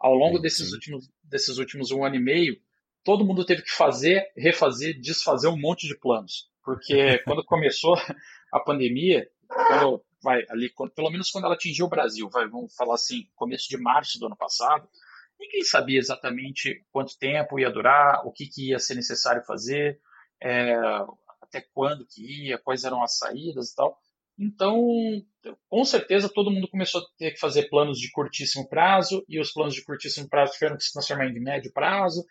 ao 0.02 0.16
longo 0.16 0.40
desses 0.40 0.74
últimos, 0.74 1.08
desses 1.24 1.60
últimos 1.60 1.92
um 1.92 2.04
ano 2.04 2.16
e 2.16 2.20
meio, 2.20 2.60
todo 3.04 3.24
mundo 3.24 3.46
teve 3.46 3.62
que 3.62 3.70
fazer, 3.70 4.26
refazer, 4.36 5.00
desfazer 5.00 5.50
um 5.50 5.60
monte 5.60 5.88
de 5.88 5.96
planos. 5.96 6.50
Porque 6.64 7.20
quando 7.26 7.46
começou 7.46 7.96
a 8.52 8.60
pandemia, 8.60 9.30
quando 9.48 10.04
vai 10.24 10.44
ali, 10.50 10.74
pelo 10.96 11.12
menos 11.12 11.30
quando 11.30 11.46
ela 11.46 11.54
atingiu 11.54 11.86
o 11.86 11.90
Brasil, 11.90 12.28
vai, 12.28 12.48
vamos 12.48 12.76
falar 12.76 12.96
assim, 12.96 13.28
começo 13.36 13.70
de 13.70 13.78
março 13.78 14.18
do 14.18 14.26
ano 14.26 14.36
passado, 14.36 14.90
ninguém 15.40 15.64
sabia 15.64 16.00
exatamente 16.00 16.84
quanto 16.92 17.16
tempo 17.20 17.60
ia 17.60 17.70
durar, 17.70 18.26
o 18.26 18.32
que, 18.32 18.48
que 18.48 18.70
ia 18.70 18.80
ser 18.80 18.96
necessário 18.96 19.44
fazer, 19.46 20.00
é, 20.42 20.74
até 21.40 21.62
quando 21.72 22.04
que 22.08 22.48
ia, 22.48 22.58
quais 22.58 22.84
eram 22.84 23.04
as 23.04 23.16
saídas 23.16 23.70
e 23.70 23.76
tal. 23.76 23.96
Então, 24.38 24.82
com 25.70 25.86
certeza, 25.86 26.30
todo 26.30 26.52
mundo 26.52 26.68
começou 26.68 27.02
a 27.02 27.06
ter 27.18 27.32
que 27.32 27.40
fazer 27.40 27.70
planos 27.70 28.00
de 28.00 28.12
curtíssimo 28.12 28.68
prazo, 28.68 29.24
e 29.28 29.40
os 29.40 29.52
planos 29.52 29.76
de 29.76 29.84
curtíssimo 29.84 30.28
prazo 30.28 30.54
tiveram 30.54 30.78
que 30.78 30.84
se 30.84 30.94
transformar 30.94 31.28
em 31.28 31.40
médio 31.40 31.72
prazo, 31.72 32.26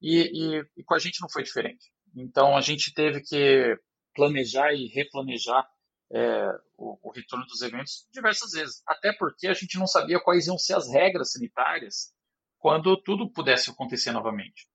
e, 0.00 0.30
e, 0.32 0.62
e 0.76 0.84
com 0.84 0.94
a 0.94 0.98
gente 0.98 1.20
não 1.20 1.28
foi 1.28 1.42
diferente. 1.42 1.90
Então, 2.14 2.56
a 2.56 2.60
gente 2.60 2.92
teve 2.92 3.20
que 3.22 3.78
planejar 4.14 4.72
e 4.72 4.86
replanejar 4.88 5.66
é, 6.12 6.48
o, 6.76 6.98
o, 7.02 7.12
retorno 7.12 7.44
dos 7.46 7.60
eventos 7.62 8.06
diversas 8.12 8.52
vezes. 8.52 8.82
Até 8.86 9.12
porque 9.12 9.48
a 9.48 9.54
gente 9.54 9.78
não 9.78 9.86
sabia 9.86 10.20
quais 10.20 10.46
iam 10.46 10.58
ser 10.58 10.74
as 10.74 10.90
regras 10.90 11.32
sanitárias 11.32 12.12
quando 12.58 12.96
tudo 13.02 13.30
pudesse 13.30 13.70
acontecer 13.70 14.12
novamente. 14.12 14.66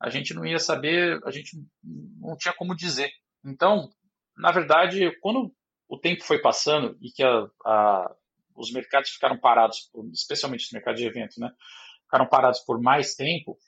A 0.00 0.10
gente 0.10 0.34
não 0.34 0.44
ia 0.44 0.58
saber, 0.58 1.20
a 1.24 1.30
gente 1.30 1.56
não 1.82 2.36
tinha 2.36 2.54
como 2.54 2.76
dizer. 2.76 3.10
Então, 3.44 3.88
na 4.36 4.50
verdade, 4.52 5.10
quando 5.20 5.54
o 5.90 5.98
tempo 5.98 6.22
foi 6.22 6.40
passando 6.40 6.96
e 7.02 7.10
que 7.10 7.22
a, 7.22 7.50
a, 7.66 8.16
os 8.54 8.72
mercados 8.72 9.10
ficaram 9.10 9.36
parados, 9.36 9.90
especialmente 10.12 10.64
os 10.64 10.70
mercados 10.70 11.00
de 11.00 11.06
eventos, 11.06 11.36
né, 11.36 11.50
ficaram 12.04 12.26
parados 12.26 12.60
por 12.60 12.80
mais 12.80 13.16
tempo, 13.16 13.58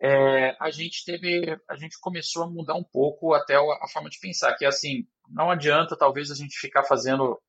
é, 0.00 0.54
a 0.60 0.70
gente 0.70 1.02
teve, 1.04 1.58
a 1.68 1.76
gente 1.76 1.98
começou 1.98 2.42
a 2.42 2.50
mudar 2.50 2.74
um 2.74 2.84
pouco 2.84 3.32
até 3.32 3.56
a 3.56 3.88
forma 3.90 4.10
de 4.10 4.20
pensar, 4.20 4.54
que 4.56 4.66
é 4.66 4.68
assim, 4.68 5.06
não 5.28 5.50
adianta 5.50 5.96
talvez 5.96 6.30
a 6.30 6.34
gente 6.34 6.58
ficar 6.58 6.84
fazendo 6.84 7.40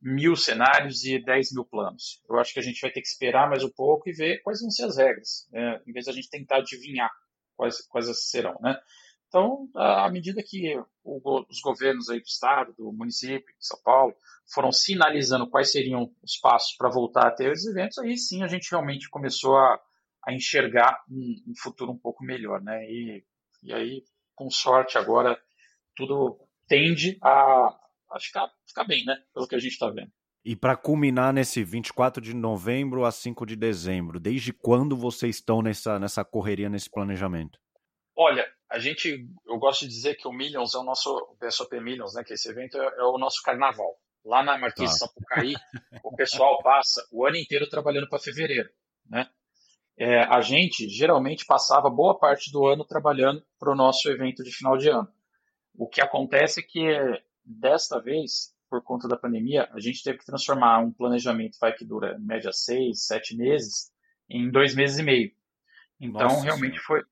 mil 0.00 0.34
cenários 0.34 1.04
e 1.04 1.22
10 1.22 1.52
mil 1.52 1.64
planos. 1.64 2.22
Eu 2.28 2.38
acho 2.38 2.52
que 2.52 2.60
a 2.60 2.62
gente 2.62 2.80
vai 2.80 2.90
ter 2.90 3.00
que 3.00 3.08
esperar 3.08 3.48
mais 3.48 3.62
um 3.62 3.70
pouco 3.70 4.08
e 4.08 4.12
ver 4.12 4.40
quais 4.42 4.60
vão 4.60 4.70
ser 4.70 4.84
as 4.84 4.96
regras, 4.96 5.48
né? 5.52 5.80
em 5.86 5.92
vez 5.92 6.06
de 6.06 6.10
a 6.10 6.14
gente 6.14 6.30
tentar 6.30 6.56
adivinhar 6.56 7.10
quais, 7.56 7.86
quais 7.88 8.28
serão, 8.28 8.56
né? 8.60 8.76
Então, 9.28 9.68
à 9.74 10.10
medida 10.10 10.42
que 10.42 10.74
os 11.04 11.60
governos 11.60 12.08
aí 12.08 12.18
do 12.18 12.26
estado, 12.26 12.74
do 12.76 12.90
município, 12.92 13.54
de 13.58 13.66
São 13.66 13.78
Paulo, 13.82 14.14
foram 14.52 14.72
sinalizando 14.72 15.48
quais 15.48 15.70
seriam 15.70 16.10
os 16.22 16.38
passos 16.38 16.74
para 16.76 16.88
voltar 16.88 17.26
a 17.26 17.30
ter 17.30 17.52
os 17.52 17.66
eventos, 17.66 17.98
aí 17.98 18.16
sim 18.16 18.42
a 18.42 18.46
gente 18.46 18.70
realmente 18.70 19.10
começou 19.10 19.56
a, 19.56 19.78
a 20.26 20.32
enxergar 20.32 21.04
um, 21.10 21.42
um, 21.46 21.54
futuro 21.54 21.92
um 21.92 21.98
pouco 21.98 22.24
melhor, 22.24 22.62
né? 22.62 22.84
E, 22.90 23.22
e 23.62 23.72
aí, 23.72 24.02
com 24.34 24.50
sorte, 24.50 24.96
agora 24.96 25.38
tudo 25.94 26.38
tende 26.66 27.18
a, 27.22 27.78
a 28.10 28.18
ficar, 28.18 28.50
ficar 28.66 28.84
bem, 28.84 29.04
né? 29.04 29.22
Pelo 29.34 29.46
que 29.46 29.54
a 29.54 29.58
gente 29.58 29.72
está 29.72 29.90
vendo. 29.90 30.10
E 30.42 30.56
para 30.56 30.74
culminar 30.74 31.34
nesse 31.34 31.62
24 31.62 32.22
de 32.22 32.32
novembro 32.32 33.04
a 33.04 33.12
5 33.12 33.44
de 33.44 33.54
dezembro, 33.54 34.18
desde 34.18 34.54
quando 34.54 34.96
vocês 34.96 35.36
estão 35.36 35.60
nessa, 35.60 35.98
nessa 35.98 36.24
correria, 36.24 36.70
nesse 36.70 36.88
planejamento? 36.88 37.58
Olha, 38.16 38.46
a 38.70 38.78
gente, 38.78 39.26
eu 39.46 39.58
gosto 39.58 39.86
de 39.86 39.88
dizer 39.88 40.16
que 40.16 40.28
o 40.28 40.32
Millions 40.32 40.74
é 40.74 40.78
o 40.78 40.82
nosso, 40.82 41.10
o 41.10 41.36
BSOP 41.40 41.80
Millions, 41.80 42.14
né, 42.14 42.22
que 42.22 42.34
esse 42.34 42.48
evento 42.48 42.76
é, 42.76 42.86
é 42.98 43.02
o 43.04 43.18
nosso 43.18 43.42
carnaval. 43.42 43.98
Lá 44.24 44.42
na 44.42 44.58
Marquês 44.58 44.90
de 44.90 44.98
tá. 44.98 45.06
Sapucaí, 45.06 45.54
o 46.04 46.14
pessoal 46.14 46.62
passa 46.62 47.06
o 47.10 47.26
ano 47.26 47.36
inteiro 47.36 47.68
trabalhando 47.68 48.08
para 48.08 48.18
fevereiro, 48.18 48.68
né? 49.08 49.28
É, 49.96 50.20
a 50.20 50.40
gente 50.40 50.88
geralmente 50.88 51.44
passava 51.44 51.90
boa 51.90 52.16
parte 52.16 52.52
do 52.52 52.66
ano 52.66 52.84
trabalhando 52.84 53.44
para 53.58 53.72
o 53.72 53.74
nosso 53.74 54.08
evento 54.08 54.44
de 54.44 54.52
final 54.52 54.76
de 54.76 54.88
ano. 54.88 55.08
O 55.74 55.88
que 55.88 56.00
acontece 56.00 56.60
é 56.60 56.62
que 56.62 57.22
desta 57.44 58.00
vez, 58.00 58.54
por 58.70 58.82
conta 58.82 59.08
da 59.08 59.16
pandemia, 59.16 59.68
a 59.72 59.80
gente 59.80 60.02
teve 60.02 60.18
que 60.18 60.26
transformar 60.26 60.78
um 60.78 60.92
planejamento 60.92 61.58
vai 61.60 61.72
que 61.72 61.84
dura 61.84 62.16
em 62.16 62.24
média 62.24 62.52
seis, 62.52 63.06
sete 63.06 63.36
meses 63.36 63.90
em 64.30 64.48
dois 64.50 64.74
meses 64.74 64.98
e 64.98 65.02
meio. 65.02 65.32
Então 65.98 66.28
Nossa, 66.28 66.44
realmente 66.44 66.78
foi 66.80 67.02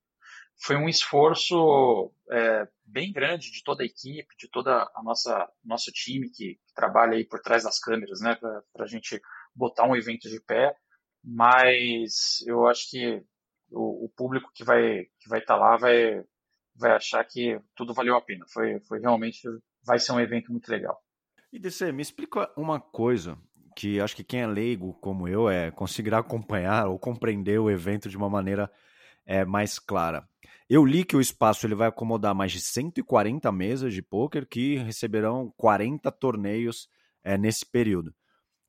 foi 0.59 0.75
um 0.75 0.89
esforço 0.89 2.11
é, 2.31 2.67
bem 2.85 3.11
grande 3.11 3.51
de 3.51 3.63
toda 3.63 3.83
a 3.83 3.85
equipe, 3.85 4.35
de 4.37 4.49
toda 4.49 4.89
a 4.95 5.03
nossa 5.03 5.47
nosso 5.63 5.91
time 5.91 6.29
que, 6.29 6.55
que 6.55 6.73
trabalha 6.75 7.13
aí 7.13 7.25
por 7.25 7.39
trás 7.39 7.63
das 7.63 7.79
câmeras, 7.79 8.19
né, 8.21 8.35
para 8.35 8.83
a 8.83 8.87
gente 8.87 9.21
botar 9.55 9.87
um 9.87 9.95
evento 9.95 10.27
de 10.29 10.41
pé. 10.41 10.75
Mas 11.23 12.41
eu 12.47 12.67
acho 12.67 12.89
que 12.89 13.23
o, 13.71 14.05
o 14.05 14.09
público 14.09 14.51
que 14.53 14.63
vai 14.63 15.05
que 15.19 15.29
vai 15.29 15.39
estar 15.39 15.55
tá 15.55 15.59
lá 15.59 15.77
vai 15.77 16.23
vai 16.75 16.91
achar 16.91 17.23
que 17.23 17.59
tudo 17.75 17.93
valeu 17.93 18.15
a 18.15 18.21
pena. 18.21 18.45
Foi 18.47 18.79
foi 18.81 18.99
realmente 18.99 19.41
vai 19.85 19.99
ser 19.99 20.11
um 20.11 20.19
evento 20.19 20.51
muito 20.51 20.69
legal. 20.69 21.01
E 21.51 21.59
DC, 21.59 21.91
me 21.91 22.01
explica 22.01 22.51
uma 22.57 22.79
coisa 22.79 23.37
que 23.75 23.99
acho 24.01 24.15
que 24.15 24.23
quem 24.23 24.41
é 24.41 24.47
leigo 24.47 24.93
como 24.95 25.27
eu 25.27 25.49
é 25.49 25.69
conseguirá 25.69 26.19
acompanhar 26.19 26.87
ou 26.87 26.97
compreender 26.97 27.59
o 27.59 27.69
evento 27.69 28.09
de 28.09 28.17
uma 28.17 28.29
maneira 28.29 28.71
é, 29.25 29.45
mais 29.45 29.77
clara. 29.77 30.27
Eu 30.69 30.85
li 30.85 31.05
que 31.05 31.15
o 31.15 31.21
espaço 31.21 31.65
ele 31.65 31.75
vai 31.75 31.87
acomodar 31.87 32.35
mais 32.35 32.51
de 32.51 32.59
140 32.59 33.49
mesas 33.51 33.93
de 33.93 34.01
poker 34.01 34.45
que 34.45 34.75
receberão 34.75 35.53
40 35.55 36.11
torneios 36.11 36.89
é, 37.23 37.37
nesse 37.37 37.65
período. 37.65 38.13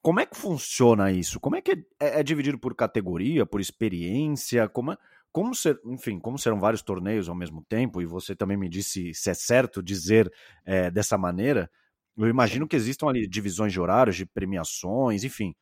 Como 0.01 0.21
é 0.21 0.27
que 0.27 0.37
funciona 0.37 1.11
isso? 1.11 1.41
Como 1.41 1.57
é 1.57 1.61
que 1.61 1.73
é, 1.73 1.77
é, 2.01 2.21
é 2.21 2.23
dividido 2.23 2.59
por 2.59 2.75
categoria, 2.77 3.45
por 3.45 3.61
experiência? 3.61 4.69
Como, 4.69 4.93
é, 4.93 4.97
como 5.33 5.55
ser, 5.55 5.81
enfim, 5.85 6.21
como 6.21 6.39
serão 6.39 6.61
vários 6.61 6.83
torneios 6.83 7.29
ao 7.29 7.35
mesmo 7.35 7.65
tempo? 7.69 8.01
E 8.01 8.07
você 8.07 8.35
também 8.35 8.57
me 8.57 8.69
disse 8.69 9.13
se 9.13 9.29
é 9.29 9.35
certo 9.35 9.83
dizer 9.83 10.33
é, 10.65 10.91
dessa 10.93 11.19
maneira. 11.19 11.69
Eu 12.17 12.29
imagino 12.29 12.67
que 12.69 12.77
existam 12.77 13.09
ali 13.09 13.27
divisões 13.27 13.73
de 13.73 13.81
horários, 13.81 14.17
de 14.17 14.25
premiações, 14.25 15.25
enfim. 15.25 15.53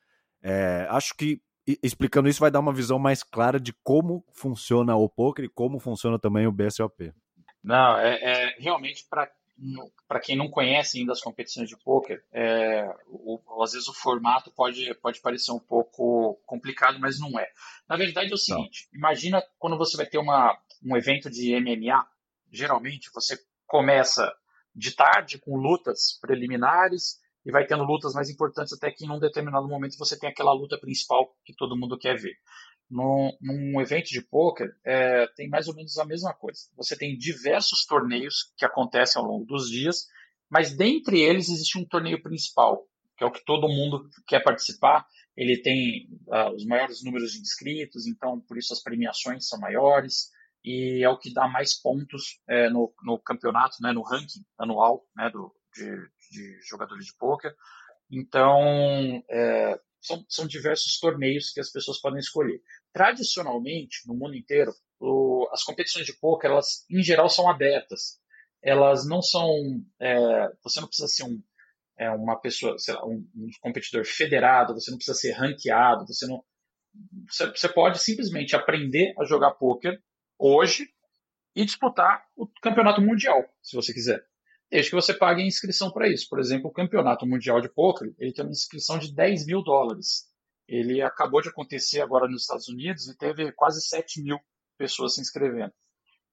É, 0.43 0.87
acho 0.91 1.17
que 1.17 1.41
explicando 1.83 2.29
isso 2.29 2.41
vai 2.41 2.51
dar 2.51 2.61
uma 2.61 2.73
visão 2.73 2.99
mais 2.99 3.23
clara 3.23 3.59
de 3.59 3.73
como 3.83 4.25
funciona 4.33 4.95
o 4.97 5.09
poker 5.09 5.45
e 5.45 5.49
como 5.49 5.79
funciona 5.79 6.19
também 6.19 6.47
o 6.47 6.53
BSOP. 6.53 7.13
Não, 7.63 7.99
é, 7.99 8.15
é 8.23 8.57
realmente 8.59 9.05
para 9.09 9.31
para 10.07 10.21
quem 10.21 10.37
não 10.37 10.49
conhece 10.49 10.99
ainda 10.99 11.13
as 11.13 11.21
competições 11.21 11.69
de 11.69 11.77
poker, 11.79 12.23
é, 12.31 12.87
o, 13.07 13.41
às 13.63 13.73
vezes 13.73 13.89
o 13.89 13.95
formato 13.95 14.51
pode, 14.51 14.95
pode 14.97 15.21
parecer 15.21 15.51
um 15.51 15.59
pouco 15.59 16.39
complicado, 16.45 17.01
mas 17.01 17.19
não 17.19 17.39
é. 17.39 17.51
Na 17.89 17.97
verdade 17.97 18.31
é 18.31 18.35
o 18.35 18.39
seguinte: 18.39 18.89
não. 18.93 18.99
imagina 18.99 19.43
quando 19.59 19.79
você 19.79 19.97
vai 19.97 20.07
ter 20.07 20.19
uma, 20.19 20.57
um 20.85 20.97
evento 20.97 21.31
de 21.31 21.59
MMA, 21.59 22.07
geralmente 22.53 23.11
você 23.13 23.39
começa 23.67 24.33
de 24.75 24.95
tarde 24.95 25.39
com 25.39 25.57
lutas 25.57 26.19
preliminares 26.21 27.19
e 27.47 27.53
vai 27.53 27.65
tendo 27.65 27.85
lutas 27.85 28.13
mais 28.13 28.29
importantes 28.29 28.73
até 28.73 28.91
que 28.91 29.07
em 29.07 29.11
um 29.11 29.21
determinado 29.21 29.69
momento 29.69 29.97
você 29.97 30.19
tem 30.19 30.29
aquela 30.29 30.53
luta 30.53 30.77
principal 30.77 31.33
que 31.45 31.55
todo 31.55 31.77
mundo 31.77 31.97
quer 31.97 32.19
ver. 32.19 32.35
Num, 32.91 33.33
num 33.41 33.81
evento 33.81 34.09
de 34.09 34.21
poker 34.21 34.77
é, 34.85 35.29
tem 35.37 35.49
mais 35.49 35.69
ou 35.69 35.75
menos 35.75 35.97
a 35.97 36.05
mesma 36.05 36.35
coisa. 36.35 36.63
Você 36.77 36.97
tem 36.99 37.17
diversos 37.17 37.87
torneios 37.87 38.53
que 38.57 38.65
acontecem 38.65 39.23
ao 39.23 39.29
longo 39.29 39.45
dos 39.45 39.71
dias, 39.71 40.09
mas 40.51 40.77
dentre 40.77 41.21
eles 41.21 41.49
existe 41.49 41.79
um 41.79 41.85
torneio 41.85 42.21
principal, 42.21 42.85
que 43.17 43.23
é 43.23 43.27
o 43.27 43.33
que 43.33 43.45
todo 43.45 43.69
mundo 43.69 44.11
quer 44.27 44.43
participar. 44.43 45.07
Ele 45.37 45.57
tem 45.63 46.09
uh, 46.27 46.53
os 46.53 46.67
maiores 46.67 47.05
números 47.05 47.31
de 47.33 47.39
inscritos, 47.39 48.09
então 48.09 48.41
por 48.41 48.59
isso 48.59 48.73
as 48.73 48.83
premiações 48.83 49.47
são 49.47 49.61
maiores 49.61 50.33
e 50.65 51.05
é 51.05 51.09
o 51.09 51.19
que 51.19 51.33
dá 51.33 51.47
mais 51.47 51.81
pontos 51.81 52.41
é, 52.49 52.69
no, 52.69 52.93
no, 53.05 53.21
campeonato, 53.21 53.77
né, 53.81 53.93
no 53.93 54.03
ranking 54.03 54.45
anual 54.59 55.07
né, 55.15 55.31
do, 55.31 55.55
de, 55.77 55.97
de 56.31 56.61
jogadores 56.63 57.07
de 57.07 57.15
pôquer. 57.17 57.55
Então, 58.11 59.23
é, 59.29 59.79
são, 60.01 60.25
são, 60.29 60.47
diversos 60.47 60.99
torneios 61.01 61.53
que 61.53 61.61
as 61.61 61.71
pessoas 61.71 62.01
podem 62.01 62.21
escolher. 62.21 62.61
Tradicionalmente, 62.93 64.07
no 64.07 64.15
mundo 64.15 64.35
inteiro, 64.35 64.73
o, 65.01 65.49
as 65.53 65.63
competições 65.65 66.07
de 66.07 66.15
pôquer, 66.15 66.51
elas, 66.51 66.85
em 66.91 67.03
geral, 67.03 67.29
são 67.29 67.51
abertas. 67.51 68.21
Elas 68.63 69.07
não 69.07 69.21
são. 69.21 69.51
É, 70.01 70.49
você 70.63 70.81
não 70.81 70.89
precisa 70.89 71.09
ser 71.09 71.25
um, 71.25 71.43
é, 71.99 72.11
uma 72.11 72.37
pessoa, 72.41 72.77
lá, 72.89 73.07
um, 73.07 73.29
um, 73.35 73.51
competidor 73.61 74.05
federado, 74.05 74.75
você 74.75 74.91
não 74.91 74.99
precisa 74.99 75.19
ser 75.19 75.33
ranqueado, 75.33 76.07
você 76.07 76.27
não. 76.27 76.45
Você, 77.29 77.47
você 77.51 77.69
pode 77.69 77.99
simplesmente 77.99 78.57
aprender 78.57 79.15
a 79.19 79.25
jogar 79.25 79.53
pôquer 79.53 80.03
hoje 80.39 80.89
e 81.55 81.65
disputar 81.65 82.25
o 82.35 82.47
campeonato 82.63 83.03
mundial, 83.03 83.45
se 83.63 83.77
você 83.77 83.93
quiser 83.93 84.25
desde 84.71 84.91
que 84.91 84.97
você 84.97 85.15
pague 85.15 85.43
a 85.43 85.47
inscrição 85.47 85.91
para 85.91 86.09
isso. 86.09 86.29
Por 86.29 86.41
exemplo, 86.41 86.69
o 86.69 86.73
Campeonato 86.73 87.27
Mundial 87.27 87.61
de 87.61 87.69
Poker, 87.69 88.13
ele 88.19 88.33
tem 88.33 88.45
uma 88.45 88.51
inscrição 88.51 88.99
de 88.99 89.15
10 89.15 89.47
mil 89.47 89.63
dólares. 89.63 90.27
Ele 90.69 91.01
acabou 91.01 91.41
de 91.41 91.49
acontecer 91.49 92.01
agora 92.01 92.29
nos 92.29 92.43
Estados 92.43 92.69
Unidos 92.69 93.07
e 93.07 93.17
teve 93.17 93.53
quase 93.53 93.81
7 93.81 94.23
mil 94.23 94.39
pessoas 94.77 95.15
se 95.15 95.21
inscrevendo. 95.21 95.73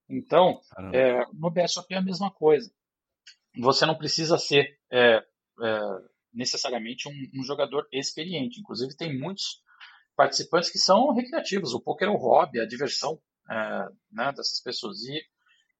Então, 0.08 0.60
é, 0.92 1.24
no 1.32 1.50
BSOP 1.50 1.94
é 1.94 1.98
a 1.98 2.02
mesma 2.02 2.30
coisa. 2.30 2.70
Você 3.58 3.86
não 3.86 3.96
precisa 3.96 4.36
ser 4.36 4.78
é, 4.90 5.24
é, 5.62 5.80
necessariamente 6.32 7.08
um, 7.08 7.40
um, 7.40 7.42
jogador 7.44 7.86
experiente. 7.92 8.60
Inclusive, 8.60 8.96
tem 8.96 9.16
muitos 9.18 9.62
participantes 10.16 10.70
que 10.70 10.78
são 10.78 11.14
recreativos. 11.14 11.72
O 11.72 11.80
poker 11.80 12.08
é 12.08 12.10
o 12.10 12.16
hobby, 12.16 12.60
a 12.60 12.66
diversão 12.66 13.20
é, 13.48 13.88
né, 14.10 14.32
dessas 14.32 14.60
pessoas. 14.60 15.04
E 15.04 15.22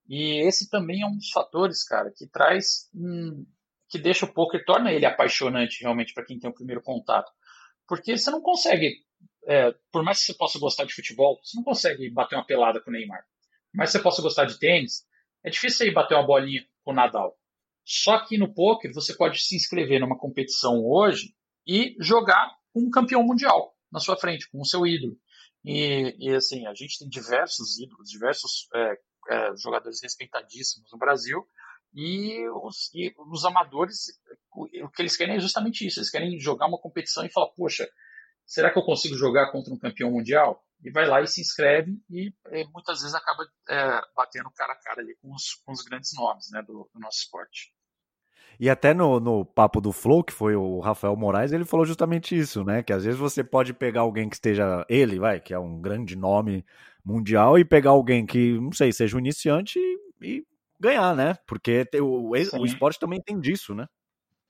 e 0.09 0.47
esse 0.47 0.69
também 0.69 1.03
é 1.03 1.07
um 1.07 1.17
dos 1.17 1.31
fatores, 1.31 1.83
cara, 1.83 2.13
que 2.15 2.27
traz 2.27 2.91
um, 2.95 3.47
que 3.89 3.99
deixa 3.99 4.27
o 4.27 4.33
poker, 4.33 4.65
torna 4.65 4.93
ele 4.93 5.07
apaixonante 5.07 5.81
realmente 5.81 6.13
para 6.13 6.25
quem 6.25 6.39
tem 6.39 6.51
o 6.51 6.55
primeiro 6.55 6.83
contato. 6.83 7.31
Porque 7.87 8.17
você 8.17 8.31
não 8.31 8.41
consegue, 8.41 8.97
é, 9.47 9.75
por 9.93 10.03
mais 10.03 10.21
que 10.21 10.27
você 10.27 10.35
possa 10.35 10.59
gostar 10.59 10.85
de 10.85 10.95
futebol, 10.95 11.41
você 11.43 11.57
não 11.57 11.65
consegue 11.65 12.11
bater 12.11 12.37
uma 12.37 12.47
pelada 12.47 12.81
com 12.81 12.91
o 12.91 12.93
Neymar. 12.93 13.25
Mas 13.75 13.91
você 13.91 13.99
possa 13.99 14.23
gostar 14.23 14.45
de 14.45 14.59
tênis, 14.59 15.07
é 15.43 15.51
difícil 15.51 15.87
aí 15.87 15.93
bater 15.93 16.15
uma 16.15 16.27
bolinha 16.27 16.67
com 16.83 16.93
o 16.93 16.95
Nadal. 16.95 17.39
Só 17.85 18.19
que 18.25 18.39
no 18.39 18.53
poker 18.53 18.93
você 18.93 19.15
pode 19.15 19.41
se 19.41 19.57
inscrever 19.57 20.01
numa 20.01 20.19
competição 20.19 20.85
hoje 20.85 21.35
e 21.67 21.97
jogar 22.01 22.51
com 22.73 22.81
um 22.81 22.91
campeão 22.91 23.23
mundial 23.23 23.75
na 23.93 24.01
sua 24.01 24.17
frente, 24.17 24.51
com 24.51 24.61
o 24.61 24.65
seu 24.65 24.87
ídolo. 24.87 25.17
E, 25.65 26.17
e 26.19 26.35
assim, 26.35 26.67
a 26.67 26.75
gente 26.75 26.99
tem 26.99 27.09
diversos 27.09 27.79
ídolos, 27.79 28.11
diversos 28.11 28.69
é, 28.75 28.99
é, 29.29 29.57
jogadores 29.57 30.01
respeitadíssimos 30.03 30.91
no 30.93 30.99
Brasil, 30.99 31.47
e 31.95 32.49
os, 32.49 32.91
e 32.93 33.15
os 33.31 33.45
amadores, 33.45 34.21
o, 34.53 34.67
que 34.91 35.01
eles 35.01 35.17
querem 35.17 35.37
é 35.37 35.41
justamente 35.41 35.87
isso, 35.87 36.01
eles 36.01 36.11
querem 36.11 36.39
jogar 36.41 36.67
uma 36.67 36.79
competição 36.79 37.25
e 37.25 37.31
falar, 37.31 37.49
poxa, 37.51 37.89
será 38.45 38.71
que 38.73 38.79
eu 38.79 38.85
consigo 38.85 39.15
jogar 39.15 39.53
contra 39.53 39.73
um 39.73 39.79
campeão 39.79 40.11
mundial? 40.11 40.61
E 40.83 40.91
vai 40.91 41.07
lá 41.07 41.23
e 41.23 41.27
se 41.27 41.41
inscreve 41.41 41.97
e, 42.11 42.33
e 42.51 42.65
muitas 42.73 43.01
vezes 43.01 43.15
acaba 43.15 43.45
é, 43.71 44.01
batendo 44.15 44.51
cara 44.51 44.73
a 44.73 44.77
cara 44.77 45.01
ali 45.01 45.17
com 45.23 45.33
os, 45.33 45.55
com 45.65 45.73
os 45.73 45.83
grandes 45.83 46.11
nomes 46.15 46.51
né, 46.51 46.61
do, 46.63 46.91
do 46.93 47.01
nosso 47.01 47.21
esporte. 47.21 47.73
E 48.59 48.69
até 48.69 48.93
no, 48.93 49.19
no 49.19 49.45
papo 49.45 49.81
do 49.81 49.93
Flow, 49.93 50.23
que 50.23 50.33
foi 50.33 50.55
o 50.55 50.81
Rafael 50.81 51.17
Moraes, 51.17 51.53
ele 51.53 51.65
falou 51.65 51.87
justamente 51.87 52.37
isso, 52.37 52.63
né? 52.63 52.83
Que 52.83 52.93
às 52.93 53.05
vezes 53.05 53.19
você 53.19 53.43
pode 53.43 53.73
pegar 53.73 54.03
alguém 54.03 54.29
que 54.29 54.37
esteja. 54.37 54.85
Ele, 54.89 55.19
vai, 55.19 55.41
que 55.41 55.53
é 55.53 55.59
um 55.59 55.81
grande 55.81 56.15
nome 56.15 56.65
mundial 57.05 57.59
e 57.59 57.65
pegar 57.65 57.91
alguém 57.91 58.25
que, 58.25 58.59
não 58.59 58.73
sei, 58.73 58.93
seja 58.93 59.17
um 59.17 59.21
iniciante 59.21 59.79
e, 59.79 59.99
e 60.23 60.47
ganhar, 60.81 61.15
né? 61.15 61.35
Porque 61.47 61.87
o, 62.01 62.31
o 62.31 62.65
esporte 62.65 62.99
também 62.99 63.21
tem 63.21 63.39
disso, 63.39 63.75
né? 63.75 63.87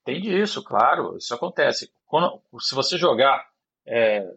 Tem 0.05 0.21
disso, 0.21 0.63
claro. 0.63 1.17
Isso 1.17 1.35
acontece. 1.35 1.91
Quando, 2.07 2.41
se 2.61 2.75
você 2.75 2.97
jogar 2.99 3.45
é, 3.87 4.31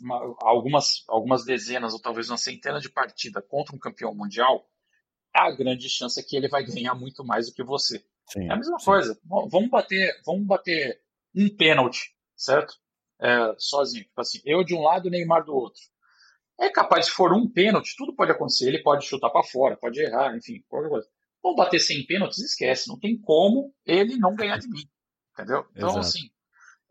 uma, 0.00 0.36
algumas, 0.40 1.04
algumas 1.08 1.44
dezenas 1.44 1.92
ou 1.92 2.00
talvez 2.00 2.30
uma 2.30 2.36
centena 2.36 2.80
de 2.80 2.88
partida 2.88 3.42
contra 3.42 3.74
um 3.74 3.78
campeão 3.78 4.14
mundial, 4.14 4.66
a 5.32 5.50
grande 5.50 5.88
chance 5.88 6.18
é 6.18 6.22
que 6.22 6.36
ele 6.36 6.48
vai 6.48 6.64
ganhar 6.64 6.94
muito 6.94 7.24
mais 7.24 7.48
do 7.48 7.54
que 7.54 7.62
você. 7.62 8.04
Sim, 8.26 8.48
é 8.48 8.52
a 8.52 8.56
mesma 8.56 8.78
sim. 8.78 8.84
coisa. 8.84 9.18
Vamos 9.24 9.68
bater, 9.68 10.20
vamos 10.24 10.46
bater 10.46 11.00
um 11.34 11.48
pênalti, 11.48 12.14
certo? 12.36 12.74
É, 13.20 13.54
sozinho. 13.58 14.04
Tipo 14.04 14.20
assim, 14.20 14.40
eu 14.44 14.62
de 14.62 14.74
um 14.74 14.82
lado 14.82 15.08
e 15.08 15.10
Neymar 15.10 15.44
do 15.44 15.54
outro. 15.54 15.82
É 16.58 16.70
capaz, 16.70 17.06
se 17.06 17.12
for 17.12 17.32
um 17.32 17.48
pênalti, 17.48 17.94
tudo 17.96 18.14
pode 18.14 18.30
acontecer. 18.30 18.68
Ele 18.68 18.82
pode 18.82 19.06
chutar 19.06 19.30
para 19.30 19.42
fora, 19.42 19.76
pode 19.76 20.00
errar, 20.00 20.36
enfim, 20.36 20.62
qualquer 20.68 20.88
coisa. 20.88 21.08
Vamos 21.42 21.56
bater 21.56 21.78
100 21.78 22.06
pênaltis, 22.06 22.38
esquece. 22.38 22.88
Não 22.88 22.98
tem 22.98 23.18
como 23.20 23.74
ele 23.84 24.16
não 24.16 24.34
ganhar 24.34 24.58
de 24.58 24.68
mim. 24.68 24.88
Entendeu? 25.32 25.66
Então, 25.74 25.90
Exato. 25.90 26.00
assim, 26.00 26.30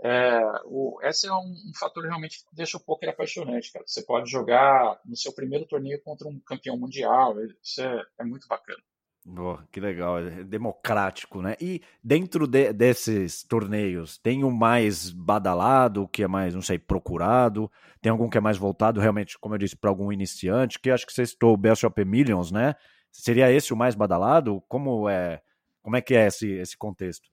é, 0.04 0.42
o, 0.66 1.00
esse 1.04 1.28
é 1.28 1.34
um, 1.34 1.54
um, 1.70 1.72
fator 1.80 2.04
realmente 2.04 2.40
que 2.40 2.56
deixa 2.56 2.78
o 2.78 2.84
poker 2.84 3.10
apaixonante, 3.10 3.72
cara. 3.72 3.86
Você 3.88 4.04
pode 4.04 4.30
jogar 4.30 5.00
no 5.06 5.16
seu 5.16 5.34
primeiro 5.34 5.66
torneio 5.66 6.02
contra 6.04 6.28
um 6.28 6.40
campeão 6.42 6.78
mundial. 6.78 7.36
Isso 7.64 7.82
é, 7.82 8.04
é 8.20 8.24
muito 8.24 8.48
bacana. 8.48 8.84
Oh, 9.26 9.58
que 9.72 9.80
legal, 9.80 10.20
é 10.20 10.44
democrático, 10.44 11.42
né? 11.42 11.56
E 11.60 11.82
dentro 12.04 12.46
de, 12.46 12.74
desses 12.74 13.42
torneios, 13.42 14.18
tem 14.18 14.44
o 14.44 14.52
mais 14.52 15.12
badalado, 15.12 16.04
o 16.04 16.08
que 16.08 16.24
é 16.24 16.28
mais, 16.28 16.54
não 16.54 16.62
sei, 16.62 16.78
procurado? 16.78 17.72
Tem 18.02 18.12
algum 18.12 18.30
que 18.30 18.38
é 18.38 18.42
mais 18.42 18.58
voltado, 18.58 19.00
realmente, 19.00 19.40
como 19.40 19.56
eu 19.56 19.60
disse, 19.60 19.78
para 19.78 19.90
algum 19.90 20.12
iniciante? 20.12 20.78
Que 20.78 20.92
acho 20.92 21.06
que 21.06 21.14
você 21.14 21.26
citou 21.26 21.54
o 21.54 21.58
BSOP 21.58 22.04
Millions, 22.04 22.52
né? 22.52 22.76
Seria 23.12 23.50
esse 23.50 23.72
o 23.72 23.78
mais 23.78 23.96
badalado? 23.96 24.62
Como 24.68 25.08
é, 25.08 25.42
como 25.82 25.96
é 25.96 26.02
que 26.02 26.16
é 26.16 26.28
esse, 26.28 26.52
esse 26.52 26.76
contexto? 26.76 27.30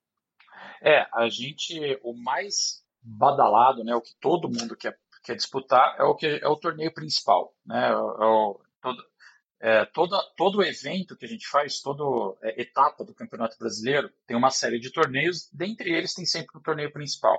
É, 0.80 1.08
a 1.12 1.28
gente, 1.28 1.98
o 2.04 2.14
mais 2.14 2.84
badalado, 3.02 3.82
né, 3.82 3.94
o 3.96 4.00
que 4.00 4.14
todo 4.20 4.48
mundo 4.48 4.76
quer, 4.76 4.96
quer 5.24 5.34
disputar 5.34 5.96
é 5.98 6.04
o 6.04 6.14
que 6.14 6.26
é 6.26 6.48
o 6.48 6.56
torneio 6.56 6.92
principal, 6.92 7.52
né? 7.66 7.88
É 7.88 7.94
o, 7.96 8.60
todo, 8.80 9.02
é, 9.60 9.84
toda, 9.84 10.16
todo 10.36 10.62
evento 10.62 11.16
que 11.16 11.24
a 11.24 11.28
gente 11.28 11.46
faz, 11.46 11.80
toda 11.80 12.36
é, 12.42 12.62
etapa 12.62 13.04
do 13.04 13.14
Campeonato 13.14 13.58
Brasileiro, 13.58 14.10
tem 14.26 14.36
uma 14.36 14.50
série 14.50 14.80
de 14.80 14.90
torneios, 14.90 15.48
dentre 15.52 15.92
eles 15.92 16.14
tem 16.14 16.24
sempre 16.24 16.58
o 16.58 16.62
torneio 16.62 16.92
principal. 16.92 17.38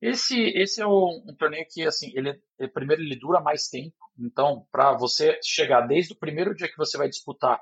Esse, 0.00 0.36
esse 0.56 0.80
é 0.80 0.86
um, 0.86 1.24
um 1.28 1.36
torneio 1.36 1.66
que, 1.70 1.86
assim, 1.86 2.10
ele, 2.14 2.40
ele, 2.58 2.70
primeiro 2.70 3.02
ele 3.02 3.16
dura 3.16 3.40
mais 3.40 3.68
tempo, 3.68 3.94
então, 4.18 4.66
para 4.72 4.92
você 4.96 5.38
chegar 5.42 5.82
desde 5.82 6.12
o 6.12 6.16
primeiro 6.16 6.54
dia 6.54 6.68
que 6.68 6.76
você 6.76 6.98
vai 6.98 7.08
disputar 7.08 7.60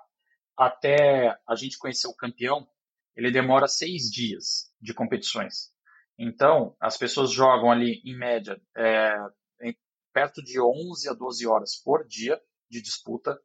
até 0.57 1.37
a 1.47 1.55
gente 1.55 1.79
conhecer 1.79 2.09
o 2.09 2.17
campeão, 2.17 2.67
ele 3.15 3.31
demora 3.31 3.67
seis 3.67 4.11
dias 4.11 4.73
de 4.81 4.95
competições. 4.95 5.73
Então, 6.19 6.77
as 6.81 6.97
pessoas 6.97 7.33
jogam 7.33 7.71
ali, 7.71 8.01
em 8.05 8.17
média, 8.17 8.61
é, 8.77 9.17
em, 9.63 9.77
perto 10.13 10.43
de 10.43 10.61
11 10.61 11.09
a 11.09 11.15
12 11.15 11.47
horas 11.47 11.77
por 11.77 12.07
dia 12.07 12.41
de 12.69 12.81
disputa. 12.81 13.41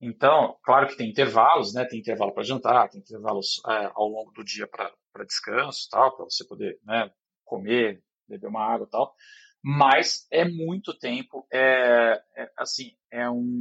Então, 0.00 0.56
claro 0.62 0.88
que 0.88 0.96
tem 0.96 1.10
intervalos, 1.10 1.74
né? 1.74 1.84
Tem 1.84 1.98
intervalo 1.98 2.32
para 2.32 2.42
jantar, 2.42 2.88
tem 2.88 3.00
intervalos 3.00 3.60
é, 3.68 3.90
ao 3.94 4.08
longo 4.08 4.32
do 4.32 4.42
dia 4.42 4.66
para 4.66 5.24
descanso, 5.24 5.88
tal, 5.90 6.16
para 6.16 6.24
você 6.24 6.44
poder 6.44 6.78
né, 6.84 7.10
comer, 7.44 8.02
beber 8.26 8.46
uma 8.46 8.64
água, 8.64 8.88
tal. 8.90 9.14
Mas 9.62 10.26
é 10.30 10.44
muito 10.44 10.98
tempo. 10.98 11.46
É, 11.52 12.22
é 12.34 12.50
assim, 12.56 12.96
é 13.10 13.28
um 13.28 13.60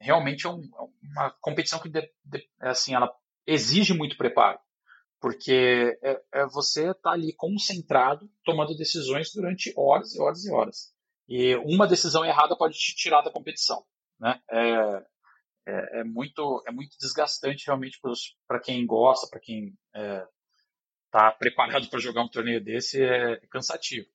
realmente 0.00 0.46
é 0.46 0.50
um, 0.50 0.62
uma 1.02 1.30
competição 1.40 1.80
que 1.80 1.88
de, 1.88 2.00
de, 2.24 2.46
assim 2.60 2.94
ela 2.94 3.10
exige 3.46 3.94
muito 3.94 4.16
preparo, 4.16 4.58
porque 5.20 5.98
é, 6.02 6.20
é 6.32 6.46
você 6.46 6.90
estar 6.90 6.94
tá 7.02 7.10
ali 7.10 7.34
concentrado 7.34 8.30
tomando 8.44 8.76
decisões 8.76 9.32
durante 9.32 9.72
horas 9.76 10.14
e 10.14 10.20
horas 10.20 10.44
e 10.44 10.52
horas. 10.52 10.94
E 11.26 11.56
uma 11.56 11.86
decisão 11.86 12.24
errada 12.24 12.56
pode 12.56 12.76
te 12.76 12.94
tirar 12.94 13.22
da 13.22 13.30
competição, 13.30 13.82
né? 14.20 14.38
É, 14.50 15.04
é, 15.66 16.00
é, 16.00 16.04
muito, 16.04 16.62
é 16.66 16.72
muito 16.72 16.96
desgastante 16.98 17.66
realmente 17.66 17.98
para 18.46 18.60
quem 18.60 18.86
gosta, 18.86 19.26
para 19.28 19.40
quem 19.40 19.74
está 21.06 21.28
é, 21.28 21.38
preparado 21.38 21.88
para 21.90 22.00
jogar 22.00 22.22
um 22.22 22.28
torneio 22.28 22.62
desse, 22.62 23.02
é, 23.02 23.36
cansativo. 23.50 24.06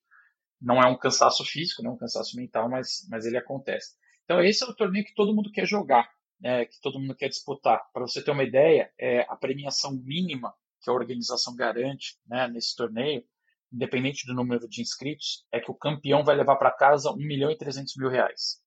Não 0.62 0.82
é 0.82 0.88
um 0.88 0.98
cansaço 0.98 1.44
físico, 1.46 1.82
não 1.82 1.92
é 1.92 1.94
um 1.94 1.98
cansaço 1.98 2.36
mental, 2.36 2.70
mas, 2.70 3.08
mas 3.10 3.26
ele 3.26 3.38
acontece. 3.38 3.96
Então 4.26 4.42
esse 4.42 4.64
é 4.64 4.68
o 4.68 4.76
torneio 4.76 5.06
que 5.06 5.16
todo 5.16 5.34
mundo 5.34 5.52
quer 5.52 5.66
jogar, 5.66 6.10
né, 6.40 6.66
que 6.66 6.80
todo 6.82 7.00
mundo 7.00 7.16
quer 7.16 7.30
disputar. 7.30 7.82
Para 7.92 8.04
você 8.04 8.24
ter 8.24 8.32
uma 8.32 8.44
ideia, 8.44 8.92
é, 9.00 9.22
a 9.22 9.36
premiação 9.36 9.92
mínima 9.92 10.54
que 10.82 10.90
a 10.90 10.94
organização 10.94 11.56
garante 11.56 12.18
né, 12.28 12.48
nesse 12.48 12.76
torneio, 12.76 13.24
independente 13.72 14.26
do 14.26 14.34
número 14.34 14.68
de 14.68 14.82
inscritos, 14.82 15.46
é 15.52 15.60
que 15.60 15.72
o 15.72 15.76
campeão 15.76 16.24
vai 16.24 16.36
levar 16.36 16.56
para 16.58 16.72
casa 16.72 17.12
1 17.12 17.16
milhão 17.18 17.52
e 17.52 17.58
300 17.58 17.96
mil 17.98 18.10
reais. 18.10 18.62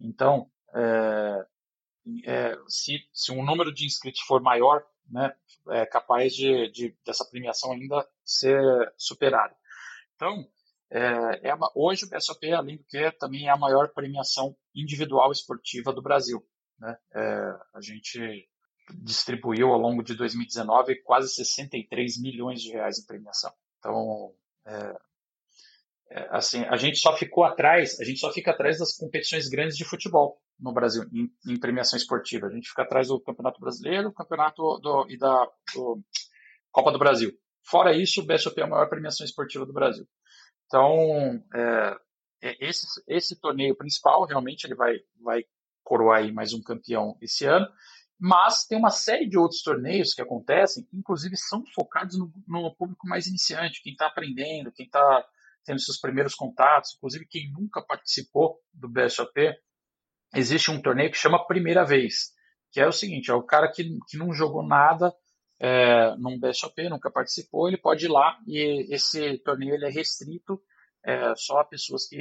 Então, 0.00 0.50
é, 0.74 1.46
é, 2.24 2.56
se, 2.68 2.98
se 3.12 3.32
um 3.32 3.44
número 3.44 3.72
de 3.72 3.86
inscritos 3.86 4.20
for 4.22 4.40
maior, 4.40 4.84
né, 5.08 5.34
é 5.70 5.86
capaz 5.86 6.34
de, 6.34 6.70
de 6.70 6.96
dessa 7.04 7.24
premiação 7.24 7.72
ainda 7.72 8.06
ser 8.24 8.60
superada. 8.96 9.54
Então, 10.16 10.48
é, 10.90 11.48
é 11.48 11.54
hoje 11.74 12.04
o 12.04 12.08
BSOP, 12.08 12.52
além 12.52 12.76
do 12.76 12.84
que, 12.84 13.10
também 13.12 13.46
é 13.46 13.50
a 13.50 13.56
maior 13.56 13.92
premiação 13.92 14.56
individual 14.74 15.30
esportiva 15.32 15.92
do 15.92 16.02
Brasil. 16.02 16.44
Né? 16.78 16.96
É, 17.14 17.20
a 17.74 17.80
gente 17.80 18.48
distribuiu 19.02 19.68
ao 19.68 19.78
longo 19.78 20.02
de 20.02 20.14
2019 20.14 21.02
quase 21.02 21.32
63 21.32 22.20
milhões 22.20 22.60
de 22.60 22.72
reais 22.72 22.98
em 22.98 23.06
premiação. 23.06 23.52
Então, 23.78 24.34
é, 24.66 24.96
é, 26.10 26.28
assim, 26.30 26.64
a 26.64 26.76
gente 26.76 26.98
só 26.98 27.16
ficou 27.16 27.44
atrás, 27.44 27.98
a 28.00 28.04
gente 28.04 28.18
só 28.20 28.32
fica 28.32 28.50
atrás 28.50 28.78
das 28.78 28.96
competições 28.96 29.48
grandes 29.48 29.76
de 29.76 29.84
futebol 29.84 30.41
no 30.62 30.72
Brasil, 30.72 31.04
em, 31.12 31.28
em 31.46 31.58
premiação 31.58 31.96
esportiva. 31.96 32.46
A 32.46 32.50
gente 32.50 32.68
fica 32.68 32.82
atrás 32.82 33.08
do 33.08 33.20
Campeonato 33.20 33.60
Brasileiro, 33.60 34.12
Campeonato 34.12 34.78
do, 34.78 35.06
e 35.08 35.18
da 35.18 35.46
do 35.74 36.00
Copa 36.70 36.92
do 36.92 36.98
Brasil. 36.98 37.32
Fora 37.64 37.94
isso, 37.94 38.20
o 38.20 38.24
BSOP 38.24 38.58
é 38.58 38.64
a 38.64 38.68
maior 38.68 38.88
premiação 38.88 39.24
esportiva 39.24 39.66
do 39.66 39.72
Brasil. 39.72 40.06
Então, 40.66 41.42
é, 41.54 41.96
é, 42.42 42.68
esse, 42.68 42.86
esse 43.06 43.40
torneio 43.40 43.76
principal, 43.76 44.24
realmente, 44.24 44.64
ele 44.64 44.74
vai, 44.74 44.98
vai 45.20 45.44
coroar 45.82 46.20
aí 46.20 46.32
mais 46.32 46.52
um 46.52 46.62
campeão 46.62 47.16
esse 47.20 47.44
ano. 47.44 47.66
Mas 48.18 48.64
tem 48.66 48.78
uma 48.78 48.90
série 48.90 49.28
de 49.28 49.36
outros 49.36 49.62
torneios 49.62 50.14
que 50.14 50.22
acontecem, 50.22 50.84
que 50.84 50.96
inclusive 50.96 51.36
são 51.36 51.64
focados 51.74 52.16
no, 52.16 52.32
no 52.46 52.74
público 52.74 53.06
mais 53.06 53.26
iniciante, 53.26 53.82
quem 53.82 53.92
está 53.92 54.06
aprendendo, 54.06 54.72
quem 54.72 54.86
está 54.86 55.26
tendo 55.64 55.80
seus 55.80 55.98
primeiros 55.98 56.34
contatos, 56.34 56.94
inclusive 56.96 57.26
quem 57.26 57.52
nunca 57.52 57.82
participou 57.82 58.60
do 58.72 58.88
BSOP, 58.88 59.54
existe 60.34 60.70
um 60.70 60.80
torneio 60.80 61.10
que 61.10 61.18
chama 61.18 61.46
Primeira 61.46 61.84
Vez, 61.84 62.32
que 62.70 62.80
é 62.80 62.86
o 62.86 62.92
seguinte, 62.92 63.30
é 63.30 63.34
o 63.34 63.42
cara 63.42 63.70
que, 63.70 63.98
que 64.08 64.16
não 64.16 64.32
jogou 64.32 64.66
nada 64.66 65.14
é, 65.60 66.16
num 66.16 66.38
BSOP, 66.40 66.88
nunca 66.88 67.10
participou, 67.10 67.68
ele 67.68 67.76
pode 67.76 68.06
ir 68.06 68.08
lá 68.08 68.38
e 68.46 68.92
esse 68.92 69.38
torneio 69.38 69.74
ele 69.74 69.86
é 69.86 69.90
restrito 69.90 70.60
é, 71.04 71.34
só 71.36 71.58
a 71.58 71.64
pessoas 71.64 72.06
que, 72.08 72.16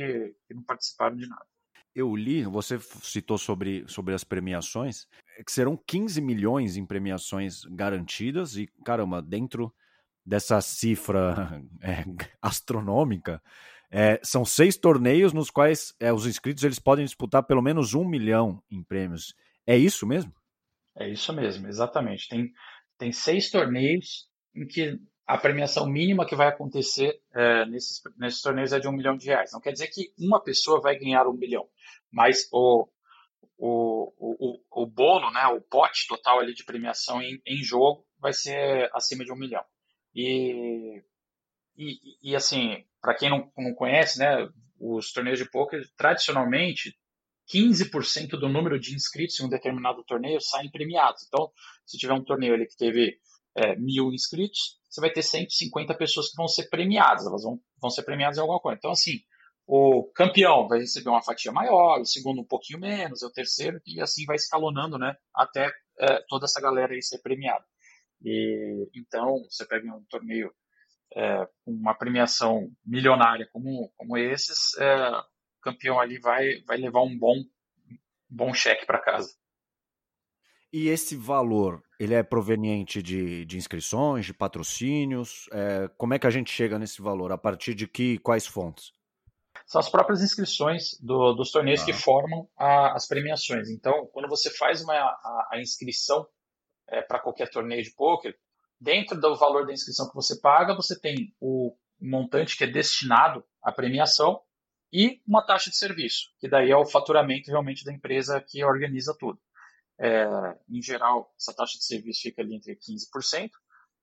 que 0.47 0.53
não 0.53 0.63
participaram 0.63 1.15
de 1.15 1.27
nada. 1.27 1.45
Eu 1.93 2.15
li, 2.15 2.43
você 2.43 2.79
citou 2.79 3.37
sobre, 3.37 3.83
sobre 3.87 4.13
as 4.13 4.23
premiações, 4.23 5.07
é 5.37 5.43
que 5.43 5.51
serão 5.51 5.75
15 5.75 6.21
milhões 6.21 6.77
em 6.77 6.85
premiações 6.85 7.65
garantidas 7.65 8.55
e, 8.55 8.67
caramba, 8.85 9.21
dentro 9.21 9.73
dessa 10.25 10.61
cifra 10.61 11.61
é, 11.81 12.05
astronômica, 12.41 13.41
é, 13.91 14.19
são 14.23 14.45
seis 14.45 14.77
torneios 14.77 15.33
nos 15.33 15.51
quais 15.51 15.93
é, 15.99 16.13
os 16.13 16.25
inscritos 16.25 16.63
eles 16.63 16.79
podem 16.79 17.03
disputar 17.03 17.43
pelo 17.43 17.61
menos 17.61 17.93
um 17.93 18.07
milhão 18.07 18.63
em 18.71 18.81
prêmios. 18.81 19.35
É 19.67 19.77
isso 19.77 20.07
mesmo? 20.07 20.33
É 20.95 21.09
isso 21.09 21.33
mesmo, 21.33 21.67
exatamente. 21.67 22.29
Tem, 22.29 22.53
tem 22.97 23.11
seis 23.11 23.51
torneios 23.51 24.29
em 24.55 24.65
que 24.65 24.97
a 25.27 25.37
premiação 25.37 25.85
mínima 25.87 26.25
que 26.25 26.35
vai 26.35 26.47
acontecer 26.47 27.21
é, 27.33 27.65
nesses, 27.65 28.01
nesses 28.17 28.41
torneios 28.41 28.71
é 28.71 28.79
de 28.79 28.87
um 28.87 28.93
milhão 28.93 29.17
de 29.17 29.27
reais. 29.27 29.51
Não 29.51 29.61
quer 29.61 29.73
dizer 29.73 29.87
que 29.87 30.13
uma 30.17 30.41
pessoa 30.41 30.81
vai 30.81 30.97
ganhar 30.97 31.27
um 31.27 31.33
milhão, 31.33 31.67
mas 32.09 32.47
o, 32.51 32.87
o, 33.57 34.13
o, 34.17 34.83
o 34.83 34.85
bolo, 34.85 35.29
né, 35.31 35.45
o 35.47 35.61
pote 35.61 36.07
total 36.07 36.39
ali 36.39 36.53
de 36.53 36.63
premiação 36.63 37.21
em, 37.21 37.41
em 37.45 37.61
jogo 37.63 38.05
vai 38.19 38.31
ser 38.31 38.89
acima 38.93 39.25
de 39.25 39.31
um 39.31 39.37
milhão. 39.37 39.63
E, 40.13 41.01
e, 41.77 42.31
e 42.31 42.35
assim, 42.35 42.85
para 43.01 43.15
quem 43.15 43.29
não, 43.29 43.51
não 43.57 43.73
conhece, 43.73 44.19
né, 44.19 44.47
os 44.79 45.11
torneios 45.11 45.39
de 45.39 45.49
poker, 45.49 45.83
tradicionalmente, 45.97 46.95
15% 47.53 48.29
do 48.31 48.47
número 48.47 48.79
de 48.79 48.95
inscritos 48.95 49.39
em 49.39 49.45
um 49.45 49.49
determinado 49.49 50.03
torneio 50.05 50.39
saem 50.39 50.71
premiados. 50.71 51.23
Então, 51.27 51.51
se 51.85 51.97
tiver 51.97 52.13
um 52.13 52.23
torneio 52.23 52.53
ali 52.53 52.65
que 52.65 52.77
teve 52.77 53.17
é, 53.55 53.75
mil 53.75 54.11
inscritos, 54.13 54.79
você 54.89 55.01
vai 55.01 55.11
ter 55.11 55.23
150 55.23 55.93
pessoas 55.95 56.29
que 56.29 56.37
vão 56.37 56.47
ser 56.47 56.69
premiadas, 56.69 57.25
elas 57.25 57.43
vão, 57.43 57.59
vão 57.81 57.89
ser 57.89 58.03
premiadas 58.03 58.37
em 58.37 58.41
alguma 58.41 58.59
coisa. 58.59 58.77
Então, 58.77 58.91
assim, 58.91 59.19
o 59.67 60.09
campeão 60.13 60.67
vai 60.67 60.79
receber 60.79 61.09
uma 61.09 61.23
fatia 61.23 61.51
maior, 61.51 61.99
o 61.99 62.05
segundo 62.05 62.41
um 62.41 62.45
pouquinho 62.45 62.79
menos, 62.79 63.21
o 63.21 63.31
terceiro, 63.31 63.81
e 63.85 64.01
assim 64.01 64.25
vai 64.25 64.35
escalonando, 64.35 64.97
né, 64.97 65.15
até 65.33 65.71
é, 65.99 66.23
toda 66.27 66.45
essa 66.45 66.61
galera 66.61 66.93
aí 66.93 67.01
ser 67.01 67.19
premiada. 67.19 67.65
E, 68.23 68.89
então, 68.95 69.43
você 69.49 69.65
pega 69.65 69.87
um 69.93 70.03
torneio 70.09 70.53
é, 71.15 71.47
uma 71.65 71.93
premiação 71.93 72.69
milionária 72.85 73.47
como, 73.51 73.91
como 73.97 74.17
esses, 74.17 74.77
é, 74.77 75.09
o 75.09 75.61
campeão 75.61 75.99
ali 75.99 76.19
vai, 76.19 76.61
vai 76.67 76.77
levar 76.77 77.01
um 77.01 77.17
bom, 77.17 77.35
bom 78.29 78.53
cheque 78.53 78.85
para 78.85 79.01
casa. 79.01 79.33
E 80.73 80.87
esse 80.87 81.17
valor, 81.17 81.83
ele 81.99 82.13
é 82.13 82.23
proveniente 82.23 83.03
de, 83.03 83.45
de 83.45 83.57
inscrições, 83.57 84.25
de 84.25 84.33
patrocínios? 84.33 85.49
É, 85.51 85.89
como 85.97 86.13
é 86.13 86.19
que 86.19 86.25
a 86.25 86.29
gente 86.29 86.49
chega 86.49 86.79
nesse 86.79 87.01
valor? 87.01 87.31
A 87.33 87.37
partir 87.37 87.75
de 87.75 87.87
que 87.87 88.17
quais 88.19 88.47
fontes? 88.47 88.93
São 89.65 89.79
as 89.79 89.89
próprias 89.89 90.21
inscrições 90.21 90.97
do, 91.01 91.33
dos 91.33 91.51
torneios 91.51 91.81
ah. 91.81 91.85
que 91.85 91.93
formam 91.93 92.49
a, 92.57 92.93
as 92.93 93.05
premiações. 93.05 93.69
Então, 93.69 94.07
quando 94.13 94.29
você 94.29 94.49
faz 94.49 94.81
uma, 94.81 94.93
a, 94.93 95.49
a 95.51 95.59
inscrição 95.59 96.25
é, 96.87 97.01
para 97.01 97.19
qualquer 97.19 97.49
torneio 97.49 97.83
de 97.83 97.93
poker, 97.93 98.33
dentro 98.81 99.19
do 99.19 99.35
valor 99.35 99.67
da 99.67 99.73
inscrição 99.73 100.09
que 100.09 100.15
você 100.15 100.41
paga, 100.41 100.75
você 100.75 100.99
tem 100.99 101.35
o 101.39 101.77
montante 102.01 102.57
que 102.57 102.63
é 102.63 102.67
destinado 102.67 103.45
à 103.61 103.71
premiação 103.71 104.41
e 104.91 105.21
uma 105.25 105.45
taxa 105.45 105.69
de 105.69 105.77
serviço, 105.77 106.29
que 106.39 106.49
daí 106.49 106.71
é 106.71 106.75
o 106.75 106.85
faturamento 106.85 107.51
realmente 107.51 107.85
da 107.85 107.93
empresa 107.93 108.41
que 108.41 108.63
organiza 108.65 109.15
tudo. 109.17 109.39
É, 109.99 110.25
em 110.67 110.81
geral, 110.81 111.31
essa 111.37 111.53
taxa 111.55 111.77
de 111.77 111.85
serviço 111.85 112.23
fica 112.23 112.41
ali 112.41 112.55
entre 112.55 112.75
15%, 112.75 113.51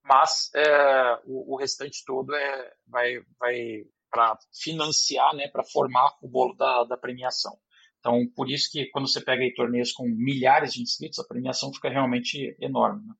mas 0.04 0.48
é, 0.54 1.20
o, 1.24 1.54
o, 1.54 1.56
restante 1.58 2.04
todo 2.06 2.32
é, 2.32 2.72
vai, 2.86 3.18
vai 3.38 3.84
para 4.08 4.38
financiar, 4.54 5.34
né, 5.34 5.48
para 5.48 5.64
formar 5.64 6.16
o 6.22 6.28
bolo 6.28 6.54
da, 6.54 6.84
da 6.84 6.96
premiação. 6.96 7.58
Então, 7.98 8.26
por 8.34 8.48
isso 8.48 8.70
que 8.70 8.86
quando 8.90 9.08
você 9.08 9.20
pega 9.20 9.42
aí 9.42 9.52
torneios 9.52 9.92
com 9.92 10.04
milhares 10.08 10.72
de 10.72 10.80
inscritos, 10.80 11.18
a 11.18 11.26
premiação 11.26 11.74
fica 11.74 11.90
realmente 11.90 12.56
enorme. 12.60 13.04
Né? 13.06 13.14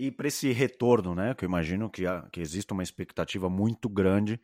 E 0.00 0.12
para 0.12 0.28
esse 0.28 0.52
retorno, 0.52 1.12
né, 1.12 1.34
que 1.34 1.44
eu 1.44 1.48
imagino 1.48 1.90
que, 1.90 2.04
que 2.30 2.40
existe 2.40 2.72
uma 2.72 2.84
expectativa 2.84 3.50
muito 3.50 3.88
grande 3.88 4.40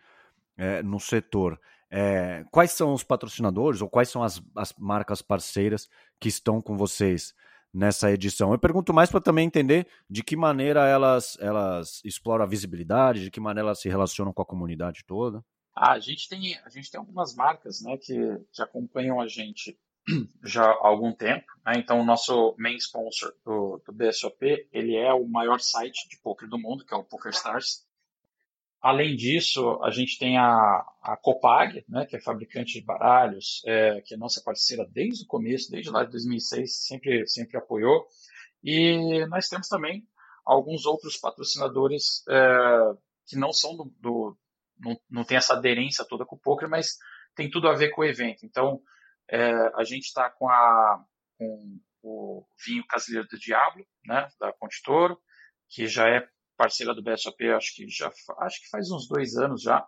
é, 0.57 0.83
no 0.83 0.99
setor, 0.99 1.61
é, 1.89 2.45
quais 2.51 2.73
são 2.73 2.93
os 2.93 3.05
patrocinadores 3.05 3.81
ou 3.81 3.89
quais 3.89 4.09
são 4.09 4.25
as, 4.25 4.43
as 4.57 4.73
marcas 4.77 5.23
parceiras 5.23 5.89
que 6.19 6.29
estão 6.29 6.61
com 6.61 6.77
vocês 6.77 7.33
nessa 7.73 8.11
edição? 8.11 8.51
Eu 8.51 8.59
pergunto 8.59 8.93
mais 8.93 9.13
para 9.13 9.21
também 9.21 9.47
entender 9.47 9.87
de 10.11 10.25
que 10.25 10.35
maneira 10.35 10.89
elas, 10.89 11.39
elas 11.39 12.01
exploram 12.05 12.43
a 12.43 12.49
visibilidade, 12.49 13.23
de 13.23 13.31
que 13.31 13.39
maneira 13.39 13.69
elas 13.69 13.81
se 13.81 13.89
relacionam 13.89 14.33
com 14.33 14.43
a 14.43 14.47
comunidade 14.47 15.05
toda. 15.07 15.41
Ah, 15.73 15.93
a 15.93 16.01
gente 16.01 16.29
tem 16.29 16.59
a 16.65 16.69
gente 16.69 16.91
tem 16.91 16.99
algumas 16.99 17.33
marcas, 17.33 17.81
né, 17.81 17.97
que, 17.97 18.19
que 18.53 18.61
acompanham 18.61 19.21
a 19.21 19.29
gente 19.29 19.79
já 20.45 20.65
há 20.65 20.87
algum 20.87 21.13
tempo. 21.13 21.47
Né? 21.67 21.75
Então, 21.77 22.01
o 22.01 22.05
nosso 22.05 22.55
main 22.59 22.77
sponsor 22.77 23.35
do, 23.45 23.83
do 23.85 23.93
BSOP, 23.93 24.69
ele 24.73 24.97
é 24.97 25.13
o 25.13 25.27
maior 25.27 25.61
site 25.61 26.09
de 26.09 26.19
poker 26.19 26.49
do 26.49 26.59
mundo, 26.59 26.85
que 26.85 26.95
é 26.95 26.97
o 26.97 27.05
PokerStars. 27.05 27.87
Além 28.81 29.17
disso, 29.17 29.81
a 29.83 29.91
gente 29.91 30.19
tem 30.19 30.37
a, 30.37 30.85
a 31.01 31.17
Copag, 31.17 31.83
né, 31.89 32.05
que 32.05 32.17
é 32.17 32.21
fabricante 32.21 32.75
de 32.75 32.85
baralhos, 32.85 33.63
é, 33.65 34.03
que 34.03 34.13
é 34.13 34.17
nossa 34.17 34.43
parceira 34.43 34.87
desde 34.93 35.25
o 35.25 35.27
começo, 35.27 35.71
desde 35.71 35.91
lá 35.91 36.05
de 36.05 36.11
2006, 36.11 36.85
sempre, 36.87 37.27
sempre 37.27 37.57
apoiou. 37.57 38.07
E 38.63 39.25
nós 39.27 39.49
temos 39.49 39.69
também 39.69 40.07
alguns 40.45 40.85
outros 40.85 41.17
patrocinadores 41.17 42.23
é, 42.29 42.93
que 43.27 43.37
não 43.37 43.55
são 43.55 43.75
do, 43.75 43.93
do, 43.99 44.39
não, 44.79 45.01
não 45.11 45.25
tem 45.25 45.39
essa 45.39 45.55
aderência 45.55 46.05
toda 46.05 46.27
com 46.27 46.37
o 46.37 46.39
poker, 46.41 46.69
mas 46.69 46.99
tem 47.35 47.51
tudo 47.51 47.69
a 47.69 47.75
ver 47.75 47.89
com 47.89 48.03
o 48.03 48.05
evento. 48.05 48.45
Então, 48.45 48.83
é, 49.31 49.53
a 49.75 49.85
gente 49.85 50.05
está 50.05 50.31
com, 50.31 50.49
com 51.39 51.81
o 52.03 52.47
vinho 52.67 52.87
Casileiro 52.87 53.29
do 53.29 53.39
Diablo, 53.39 53.87
né, 54.05 54.29
da 54.39 54.53
Ponte 54.53 54.83
Toro, 54.83 55.19
que 55.69 55.87
já 55.87 56.09
é 56.09 56.27
parceira 56.57 56.95
do 56.95 57.03
BSOP, 57.03 57.51
acho 57.51 57.75
que 57.75 57.89
já 57.89 58.11
acho 58.39 58.61
que 58.61 58.69
faz 58.69 58.91
uns 58.91 59.09
dois 59.09 59.37
anos 59.37 59.63
já. 59.63 59.87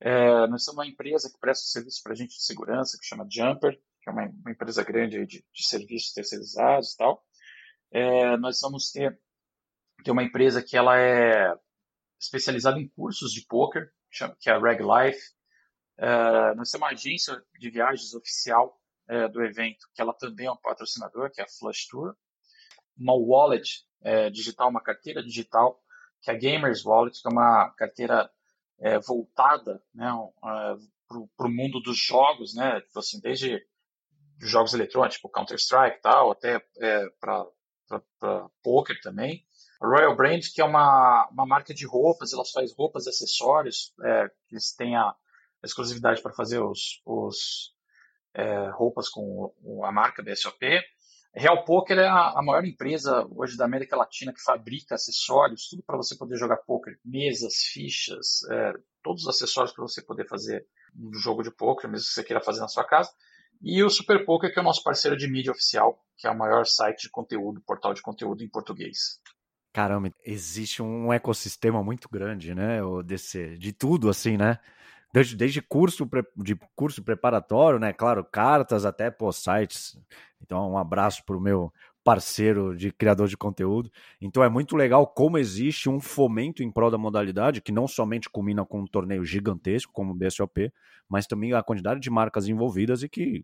É, 0.00 0.46
nós 0.46 0.64
somos 0.64 0.78
uma 0.78 0.86
empresa 0.86 1.30
que 1.30 1.38
presta 1.38 1.66
serviço 1.66 2.02
para 2.02 2.12
a 2.12 2.16
gente 2.16 2.36
de 2.36 2.44
segurança, 2.44 2.98
que 3.00 3.06
chama 3.06 3.26
Jumper, 3.30 3.78
que 4.02 4.10
é 4.10 4.12
uma, 4.12 4.22
uma 4.26 4.50
empresa 4.50 4.84
grande 4.84 5.24
de, 5.26 5.44
de, 5.52 5.66
serviços 5.66 6.12
terceirizados 6.12 6.92
e 6.92 6.96
tal. 6.96 7.24
É, 7.90 8.36
nós 8.36 8.58
vamos 8.60 8.90
ter, 8.90 9.18
ter 10.04 10.10
uma 10.10 10.22
empresa 10.22 10.62
que 10.62 10.76
ela 10.76 10.98
é 10.98 11.54
especializada 12.20 12.78
em 12.78 12.88
cursos 12.88 13.32
de 13.32 13.46
poker, 13.46 13.90
que 14.40 14.50
é 14.50 14.52
a 14.52 14.58
Reg 14.58 14.80
Life. 14.82 15.35
Uh, 15.98 16.54
nós 16.56 16.70
temos 16.70 16.74
uma 16.74 16.88
agência 16.88 17.42
de 17.58 17.70
viagens 17.70 18.14
oficial 18.14 18.78
uh, 19.10 19.28
do 19.30 19.42
evento, 19.42 19.86
que 19.94 20.02
ela 20.02 20.12
também 20.12 20.46
é 20.46 20.52
um 20.52 20.56
patrocinador, 20.56 21.30
que 21.30 21.40
é 21.40 21.44
a 21.44 21.48
Flush 21.48 21.86
Tour. 21.88 22.14
Uma 22.96 23.14
wallet 23.14 23.84
uh, 24.02 24.30
digital, 24.30 24.68
uma 24.68 24.82
carteira 24.82 25.22
digital, 25.22 25.80
que 26.22 26.30
é 26.30 26.34
a 26.34 26.38
Gamers 26.38 26.84
Wallet, 26.84 27.20
que 27.20 27.28
é 27.28 27.30
uma 27.30 27.70
carteira 27.70 28.30
voltada 29.06 29.82
né, 29.94 30.12
para 30.38 31.18
o 31.18 31.48
mundo 31.48 31.80
dos 31.80 31.96
jogos, 31.96 32.54
né, 32.54 32.78
tipo 32.82 32.98
assim, 32.98 33.18
desde 33.20 33.66
jogos 34.38 34.74
eletrônicos, 34.74 35.16
tipo 35.16 35.30
Counter-Strike 35.30 35.96
e 35.96 36.00
tal, 36.02 36.30
até 36.30 36.60
para 37.18 37.46
poker 38.62 39.00
também. 39.00 39.46
A 39.80 39.86
Royal 39.86 40.14
Brand, 40.14 40.42
que 40.54 40.60
é 40.60 40.64
uma, 40.64 41.26
uma 41.30 41.46
marca 41.46 41.72
de 41.72 41.86
roupas, 41.86 42.34
ela 42.34 42.44
faz 42.52 42.70
roupas 42.76 43.06
e 43.06 43.08
acessórios, 43.08 43.94
é, 44.04 44.30
eles 44.50 44.74
têm 44.74 44.94
a 44.94 45.14
exclusividade 45.66 46.22
para 46.22 46.32
fazer 46.32 46.60
os, 46.60 47.00
os 47.04 47.74
é, 48.34 48.70
roupas 48.70 49.08
com 49.08 49.52
a 49.84 49.92
marca 49.92 50.22
BSOP. 50.22 50.80
Real 51.34 51.64
Poker 51.64 51.98
é 51.98 52.06
a, 52.06 52.30
a, 52.30 52.42
maior 52.42 52.64
empresa 52.64 53.26
hoje 53.30 53.58
da 53.58 53.66
América 53.66 53.94
Latina 53.94 54.32
que 54.32 54.42
fabrica 54.42 54.94
acessórios, 54.94 55.68
tudo 55.68 55.82
para 55.82 55.98
você 55.98 56.16
poder 56.16 56.36
jogar 56.38 56.56
poker, 56.58 56.98
mesas, 57.04 57.56
fichas, 57.56 58.42
é, 58.50 58.72
todos 59.02 59.22
os 59.22 59.28
acessórios 59.28 59.74
para 59.74 59.82
você 59.82 60.02
poder 60.02 60.26
fazer 60.26 60.66
um 60.98 61.12
jogo 61.12 61.42
de 61.42 61.50
poker, 61.50 61.90
mesmo 61.90 62.06
que 62.06 62.14
você 62.14 62.24
queira 62.24 62.42
fazer 62.42 62.60
na 62.60 62.68
sua 62.68 62.84
casa. 62.84 63.10
E 63.62 63.82
o 63.82 63.90
Super 63.90 64.24
Poker, 64.24 64.52
que 64.52 64.58
é 64.58 64.62
o 64.62 64.64
nosso 64.64 64.82
parceiro 64.82 65.16
de 65.16 65.30
mídia 65.30 65.52
oficial, 65.52 65.98
que 66.16 66.26
é 66.26 66.30
o 66.30 66.36
maior 66.36 66.64
site 66.66 67.02
de 67.02 67.10
conteúdo, 67.10 67.60
portal 67.60 67.94
de 67.94 68.02
conteúdo 68.02 68.42
em 68.42 68.48
português. 68.48 69.20
Caramba, 69.72 70.10
existe 70.24 70.82
um 70.82 71.12
ecossistema 71.12 71.82
muito 71.82 72.08
grande, 72.08 72.54
né? 72.54 72.80
DC, 73.04 73.58
de 73.58 73.72
tudo 73.72 74.08
assim, 74.08 74.36
né? 74.36 74.58
Desde, 75.16 75.34
desde 75.34 75.62
curso 75.62 76.06
de 76.36 76.54
curso 76.74 77.02
preparatório, 77.02 77.78
né? 77.78 77.90
Claro, 77.90 78.22
cartas 78.22 78.84
até 78.84 79.10
pô, 79.10 79.32
sites. 79.32 79.98
Então, 80.42 80.72
um 80.72 80.76
abraço 80.76 81.24
para 81.24 81.34
o 81.34 81.40
meu 81.40 81.72
parceiro 82.04 82.76
de 82.76 82.92
criador 82.92 83.26
de 83.26 83.34
conteúdo. 83.34 83.90
Então 84.20 84.44
é 84.44 84.48
muito 84.50 84.76
legal 84.76 85.06
como 85.06 85.38
existe 85.38 85.88
um 85.88 85.98
fomento 86.02 86.62
em 86.62 86.70
prol 86.70 86.90
da 86.90 86.98
modalidade, 86.98 87.62
que 87.62 87.72
não 87.72 87.88
somente 87.88 88.28
culmina 88.28 88.62
com 88.66 88.82
um 88.82 88.86
torneio 88.86 89.24
gigantesco 89.24 89.90
como 89.90 90.12
o 90.12 90.14
BSOP, 90.14 90.70
mas 91.08 91.26
também 91.26 91.54
a 91.54 91.62
quantidade 91.62 91.98
de 91.98 92.10
marcas 92.10 92.46
envolvidas 92.46 93.02
e 93.02 93.08
que 93.08 93.42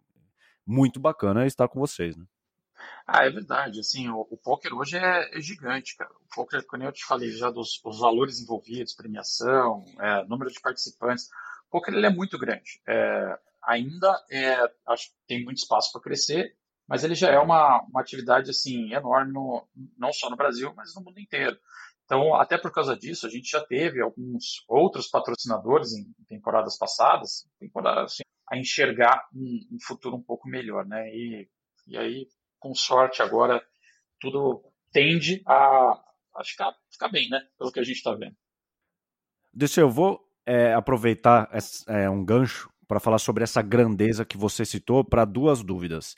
muito 0.66 1.00
bacana 1.00 1.46
estar 1.46 1.68
com 1.68 1.80
vocês, 1.80 2.14
né? 2.18 2.26
Ah, 3.06 3.24
é 3.24 3.30
verdade. 3.30 3.80
Assim, 3.80 4.10
o, 4.10 4.26
o 4.30 4.36
poker 4.36 4.74
hoje 4.74 4.98
é, 4.98 5.38
é, 5.38 5.40
gigante, 5.40 5.96
cara. 5.96 6.10
O 6.10 6.34
poker, 6.34 6.66
como 6.66 6.82
eu 6.82 6.92
te 6.92 7.04
falei 7.06 7.30
já 7.30 7.50
dos 7.50 7.80
valores 7.98 8.40
envolvidos, 8.40 8.92
premiação, 8.92 9.86
é, 9.98 10.24
número 10.26 10.50
de 10.50 10.60
participantes, 10.60 11.30
poker 11.72 11.94
ele 11.94 12.06
é 12.06 12.10
muito 12.10 12.38
grande. 12.38 12.80
É, 12.86 13.38
ainda 13.64 14.22
é, 14.30 14.54
acho 14.88 15.08
que 15.08 15.16
tem 15.26 15.42
muito 15.42 15.58
espaço 15.58 15.90
para 15.90 16.02
crescer, 16.02 16.54
mas 16.86 17.02
ele 17.02 17.14
já 17.14 17.30
é 17.30 17.38
uma, 17.38 17.82
uma 17.88 18.00
atividade 18.00 18.50
assim 18.50 18.92
enorme, 18.92 19.32
no, 19.32 19.66
não 19.96 20.12
só 20.12 20.28
no 20.28 20.36
Brasil, 20.36 20.72
mas 20.76 20.94
no 20.94 21.02
mundo 21.02 21.18
inteiro. 21.18 21.58
Então, 22.04 22.34
até 22.34 22.58
por 22.58 22.70
causa 22.70 22.94
disso, 22.94 23.26
a 23.26 23.30
gente 23.30 23.50
já 23.50 23.64
teve 23.64 24.02
alguns 24.02 24.62
outros 24.68 25.08
patrocinadores 25.08 25.92
em 25.94 26.12
temporadas 26.28 26.76
passadas, 26.76 27.48
assim, 28.04 28.22
a 28.50 28.58
enxergar 28.58 29.26
um, 29.34 29.60
um 29.72 29.78
futuro 29.80 30.16
um 30.16 30.22
pouco 30.22 30.46
melhor, 30.46 30.84
né? 30.84 31.08
E, 31.08 31.48
e 31.86 31.96
aí 31.96 32.28
com 32.58 32.74
sorte 32.74 33.22
agora, 33.22 33.64
tudo 34.20 34.62
tende 34.92 35.42
a, 35.46 36.00
a 36.34 36.44
ficar, 36.44 36.76
ficar 36.90 37.08
bem, 37.08 37.28
né? 37.30 37.40
Pelo 37.58 37.72
que 37.72 37.80
a 37.80 37.84
gente 37.84 37.96
está 37.96 38.14
vendo. 38.14 38.36
Deixa 39.52 39.80
eu 39.80 39.90
vou 39.90 40.31
é, 40.46 40.74
aproveitar 40.74 41.48
é, 41.88 42.08
um 42.08 42.24
gancho 42.24 42.68
para 42.86 43.00
falar 43.00 43.18
sobre 43.18 43.42
essa 43.44 43.62
grandeza 43.62 44.24
que 44.24 44.36
você 44.36 44.64
citou 44.64 45.04
para 45.04 45.24
duas 45.24 45.62
dúvidas. 45.62 46.14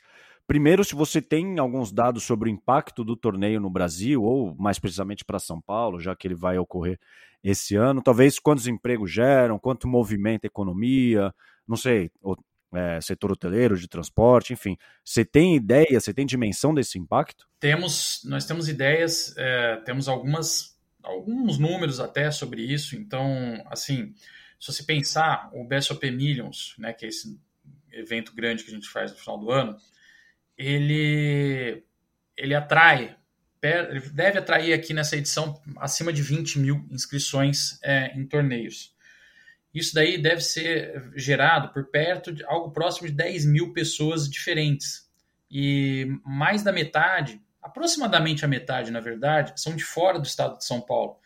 Primeiro, 0.47 0.83
se 0.83 0.93
você 0.93 1.21
tem 1.21 1.57
alguns 1.57 1.91
dados 1.91 2.23
sobre 2.23 2.49
o 2.49 2.51
impacto 2.51 3.03
do 3.03 3.15
torneio 3.15 3.59
no 3.59 3.69
Brasil, 3.69 4.21
ou 4.21 4.55
mais 4.55 4.77
precisamente 4.77 5.25
para 5.25 5.39
São 5.39 5.59
Paulo, 5.59 5.99
já 5.99 6.15
que 6.15 6.27
ele 6.27 6.35
vai 6.35 6.57
ocorrer 6.57 6.99
esse 7.43 7.75
ano, 7.75 8.01
talvez 8.01 8.39
quantos 8.39 8.67
empregos 8.67 9.11
geram, 9.11 9.57
quanto 9.57 9.87
movimenta 9.87 10.45
a 10.45 10.49
economia, 10.49 11.33
não 11.67 11.75
sei, 11.75 12.11
é, 12.73 12.99
setor 13.01 13.31
hoteleiro, 13.31 13.77
de 13.77 13.87
transporte, 13.87 14.53
enfim. 14.53 14.77
Você 15.03 15.25
tem 15.25 15.55
ideia, 15.55 15.99
você 15.99 16.13
tem 16.13 16.25
dimensão 16.25 16.73
desse 16.73 16.99
impacto? 16.99 17.47
Temos, 17.59 18.21
nós 18.25 18.45
temos 18.45 18.67
ideias, 18.67 19.33
é, 19.37 19.77
temos 19.77 20.07
algumas, 20.07 20.74
alguns 21.05 21.57
números 21.57 21.99
até 21.99 22.29
sobre 22.31 22.61
isso. 22.61 22.95
Então, 22.95 23.63
assim, 23.67 24.13
se 24.59 24.71
você 24.71 24.83
pensar 24.83 25.49
o 25.53 25.63
BSOP 25.63 26.09
Millions, 26.11 26.75
né, 26.77 26.93
que 26.93 27.05
é 27.05 27.09
esse 27.09 27.39
evento 27.91 28.33
grande 28.33 28.63
que 28.63 28.71
a 28.71 28.73
gente 28.73 28.89
faz 28.89 29.11
no 29.11 29.17
final 29.17 29.37
do 29.37 29.51
ano, 29.51 29.77
ele, 30.57 31.83
ele 32.35 32.53
atrai, 32.53 33.15
ele 33.61 33.99
deve 34.11 34.37
atrair 34.37 34.73
aqui 34.73 34.93
nessa 34.93 35.17
edição 35.17 35.59
acima 35.77 36.13
de 36.13 36.21
20 36.21 36.59
mil 36.59 36.85
inscrições 36.91 37.79
é, 37.83 38.11
em 38.17 38.25
torneios. 38.25 38.93
Isso 39.73 39.93
daí 39.93 40.17
deve 40.17 40.41
ser 40.41 41.11
gerado 41.15 41.73
por 41.73 41.91
perto 41.91 42.31
de 42.31 42.45
algo 42.45 42.71
próximo 42.71 43.07
de 43.07 43.13
10 43.13 43.45
mil 43.45 43.73
pessoas 43.73 44.29
diferentes. 44.29 45.09
E 45.51 46.07
mais 46.23 46.63
da 46.63 46.71
metade, 46.71 47.41
aproximadamente 47.65 48.45
a 48.45 48.47
metade, 48.47 48.91
na 48.91 48.99
verdade, 48.99 49.59
são 49.59 49.75
de 49.75 49.83
fora 49.83 50.19
do 50.19 50.25
estado 50.25 50.57
de 50.57 50.65
São 50.65 50.79
Paulo. 50.79 51.17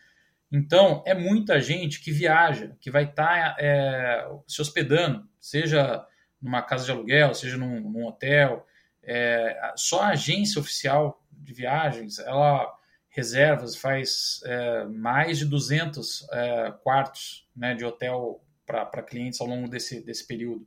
Então, 0.50 1.02
é 1.06 1.14
muita 1.14 1.60
gente 1.60 2.00
que 2.00 2.10
viaja, 2.10 2.74
que 2.80 2.90
vai 2.90 3.04
estar 3.04 3.54
tá, 3.54 3.56
é, 3.60 4.26
se 4.46 4.60
hospedando, 4.60 5.28
seja 5.38 6.04
numa 6.40 6.62
casa 6.62 6.86
de 6.86 6.90
aluguel, 6.90 7.34
seja 7.34 7.58
num, 7.58 7.80
num 7.80 8.06
hotel. 8.06 8.66
É, 9.02 9.72
só 9.76 10.02
a 10.02 10.08
agência 10.08 10.58
oficial 10.58 11.22
de 11.30 11.52
viagens, 11.52 12.18
ela, 12.18 12.74
reservas, 13.10 13.76
faz 13.76 14.40
é, 14.44 14.84
mais 14.84 15.38
de 15.38 15.44
200 15.44 16.26
é, 16.32 16.72
quartos 16.82 17.46
né, 17.54 17.74
de 17.74 17.84
hotel 17.84 18.42
para 18.66 19.02
clientes 19.02 19.40
ao 19.40 19.46
longo 19.46 19.68
desse, 19.68 20.00
desse 20.00 20.26
período. 20.26 20.66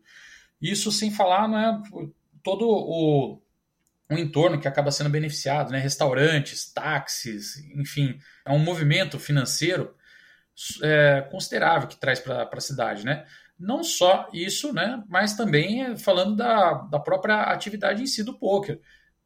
Isso 0.61 0.91
sem 0.91 1.09
falar 1.09 1.47
né, 1.47 1.81
todo 2.43 2.67
o, 2.69 3.41
o 4.11 4.17
entorno 4.17 4.59
que 4.59 4.67
acaba 4.67 4.91
sendo 4.91 5.09
beneficiado, 5.09 5.71
né, 5.71 5.79
restaurantes, 5.79 6.71
táxis, 6.71 7.57
enfim, 7.75 8.19
é 8.45 8.51
um 8.51 8.59
movimento 8.59 9.17
financeiro 9.17 9.95
é, 10.81 11.21
considerável 11.31 11.87
que 11.87 11.99
traz 11.99 12.19
para 12.19 12.47
a 12.51 12.61
cidade, 12.61 13.05
né? 13.05 13.25
Não 13.57 13.83
só 13.83 14.29
isso, 14.33 14.73
né, 14.73 15.03
mas 15.07 15.35
também 15.35 15.95
falando 15.97 16.35
da, 16.35 16.73
da 16.73 16.99
própria 16.99 17.43
atividade 17.43 18.01
em 18.01 18.07
si 18.07 18.23
do 18.23 18.37
poker. 18.37 18.79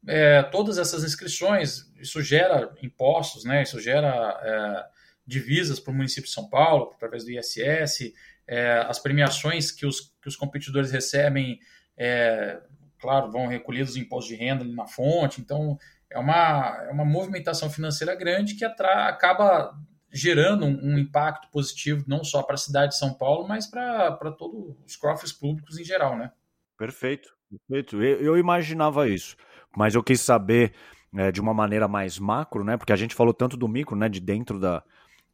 É, 0.06 0.42
todas 0.44 0.78
essas 0.78 1.02
inscrições, 1.02 1.90
isso 1.98 2.22
gera 2.22 2.72
impostos, 2.82 3.44
né, 3.44 3.62
isso 3.62 3.80
gera 3.80 4.38
é, 4.42 4.98
divisas 5.26 5.80
para 5.80 5.90
o 5.90 5.94
município 5.94 6.28
de 6.28 6.34
São 6.34 6.48
Paulo, 6.48 6.92
através 6.94 7.24
do 7.24 7.30
ISS, 7.30 8.12
é, 8.46 8.78
as 8.88 8.98
premiações 8.98 9.70
que 9.70 9.84
os, 9.84 10.00
que 10.22 10.28
os 10.28 10.36
competidores 10.36 10.90
recebem, 10.90 11.58
é, 11.96 12.58
claro, 13.00 13.30
vão 13.30 13.46
recolhidos 13.46 13.90
os 13.90 13.96
impostos 13.96 14.36
de 14.36 14.42
renda 14.42 14.64
ali 14.64 14.74
na 14.74 14.86
fonte, 14.86 15.40
então 15.40 15.78
é 16.10 16.18
uma, 16.18 16.86
é 16.88 16.90
uma 16.90 17.04
movimentação 17.04 17.70
financeira 17.70 18.14
grande 18.14 18.54
que 18.54 18.64
acaba 18.64 19.74
gerando 20.10 20.64
um, 20.64 20.94
um, 20.94 20.98
impacto 20.98 21.50
positivo 21.50 22.04
não 22.06 22.24
só 22.24 22.42
para 22.42 22.54
a 22.54 22.58
cidade 22.58 22.92
de 22.92 22.98
São 22.98 23.12
Paulo, 23.12 23.46
mas 23.46 23.66
para 23.66 24.16
todos 24.38 24.74
os 24.86 24.96
cofres 24.96 25.32
públicos 25.32 25.78
em 25.78 25.84
geral, 25.84 26.16
né? 26.16 26.32
Perfeito, 26.78 27.28
perfeito. 27.50 28.02
Eu, 28.02 28.20
eu 28.20 28.38
imaginava 28.38 29.08
isso, 29.08 29.36
mas 29.76 29.94
eu 29.94 30.02
quis 30.02 30.20
saber 30.20 30.72
é, 31.14 31.30
de 31.30 31.40
uma 31.40 31.52
maneira 31.52 31.86
mais 31.86 32.18
macro, 32.18 32.64
né? 32.64 32.76
Porque 32.76 32.92
a 32.92 32.96
gente 32.96 33.14
falou 33.14 33.34
tanto 33.34 33.56
do 33.56 33.68
micro, 33.68 33.96
né? 33.96 34.08
De 34.08 34.20
dentro 34.20 34.58
da, 34.58 34.82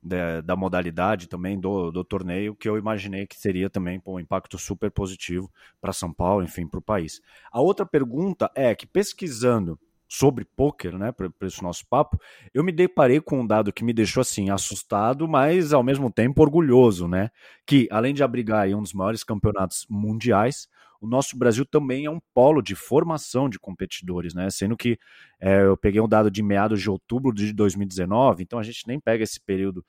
da, 0.05 0.43
da 0.43 0.55
modalidade 0.55 1.29
também 1.29 1.59
do, 1.59 1.91
do 1.91 2.05
torneio, 2.05 2.55
que 2.55 2.69
eu 2.69 2.77
imaginei 2.77 3.27
que 3.27 3.41
seria 3.41 3.71
também 3.71 4.01
um 4.05 4.21
impacto 4.21 4.59
super 4.59 4.91
positivo 4.91 5.51
para 5.81 5.93
São 5.93 6.13
Paulo, 6.13 6.45
enfim, 6.45 6.67
para 6.67 6.79
o 6.79 6.83
país. 6.83 7.23
A 7.51 7.61
outra 7.61 7.87
pergunta 7.87 8.51
é 8.55 8.75
que 8.75 8.87
pesquisando 8.87 9.79
sobre 10.07 10.45
poker, 10.45 10.97
né, 10.97 11.11
para 11.11 11.31
esse 11.43 11.63
nosso 11.63 11.85
papo, 11.89 12.21
eu 12.53 12.63
me 12.63 12.71
deparei 12.71 13.21
com 13.21 13.41
um 13.41 13.47
dado 13.47 13.73
que 13.73 13.83
me 13.83 13.93
deixou 13.93 14.21
assim 14.21 14.51
assustado, 14.51 15.27
mas 15.27 15.73
ao 15.73 15.83
mesmo 15.83 16.11
tempo 16.11 16.43
orgulhoso, 16.43 17.09
né? 17.09 17.31
Que 17.67 17.89
além 17.91 18.15
de 18.15 18.23
abrigar 18.23 18.69
um 18.69 18.83
dos 18.83 18.93
maiores 18.93 19.25
campeonatos 19.25 19.87
mundiais, 19.89 20.69
o 21.01 21.07
nosso 21.07 21.37
Brasil 21.37 21.67
também 21.67 22.05
é 22.05 22.11
um 22.11 22.21
polo 22.33 22.63
de 22.63 22.75
formação 22.75 23.49
de 23.49 23.59
competidores, 23.59 24.35
né? 24.35 24.49
Sendo 24.51 24.77
que 24.77 24.99
é, 25.41 25.65
eu 25.65 25.77
peguei 25.77 26.01
um 26.01 26.09
dado 26.09 26.31
de 26.31 26.43
meados 26.43 26.81
de 26.81 26.89
outubro 26.89 27.35
de 27.35 27.53
2019, 27.53 28.43
então 28.43 28.59
a 28.59 28.63
gente 28.63 28.87
nem 28.87 29.01
pega 29.01 29.25
esse 29.25 29.41
período 29.41 29.85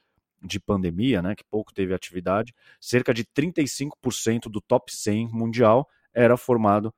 de 0.45 0.59
pandemia, 0.59 1.21
né, 1.21 1.35
que 1.35 1.43
pouco 1.43 1.73
teve 1.73 1.93
atividade, 1.93 2.53
cerca 2.79 3.13
de 3.13 3.25
35% 3.25 4.49
do 4.49 4.61
top 4.61 4.93
100 4.93 5.29
mundial 5.31 5.87
era 6.13 6.37
formado 6.37 6.93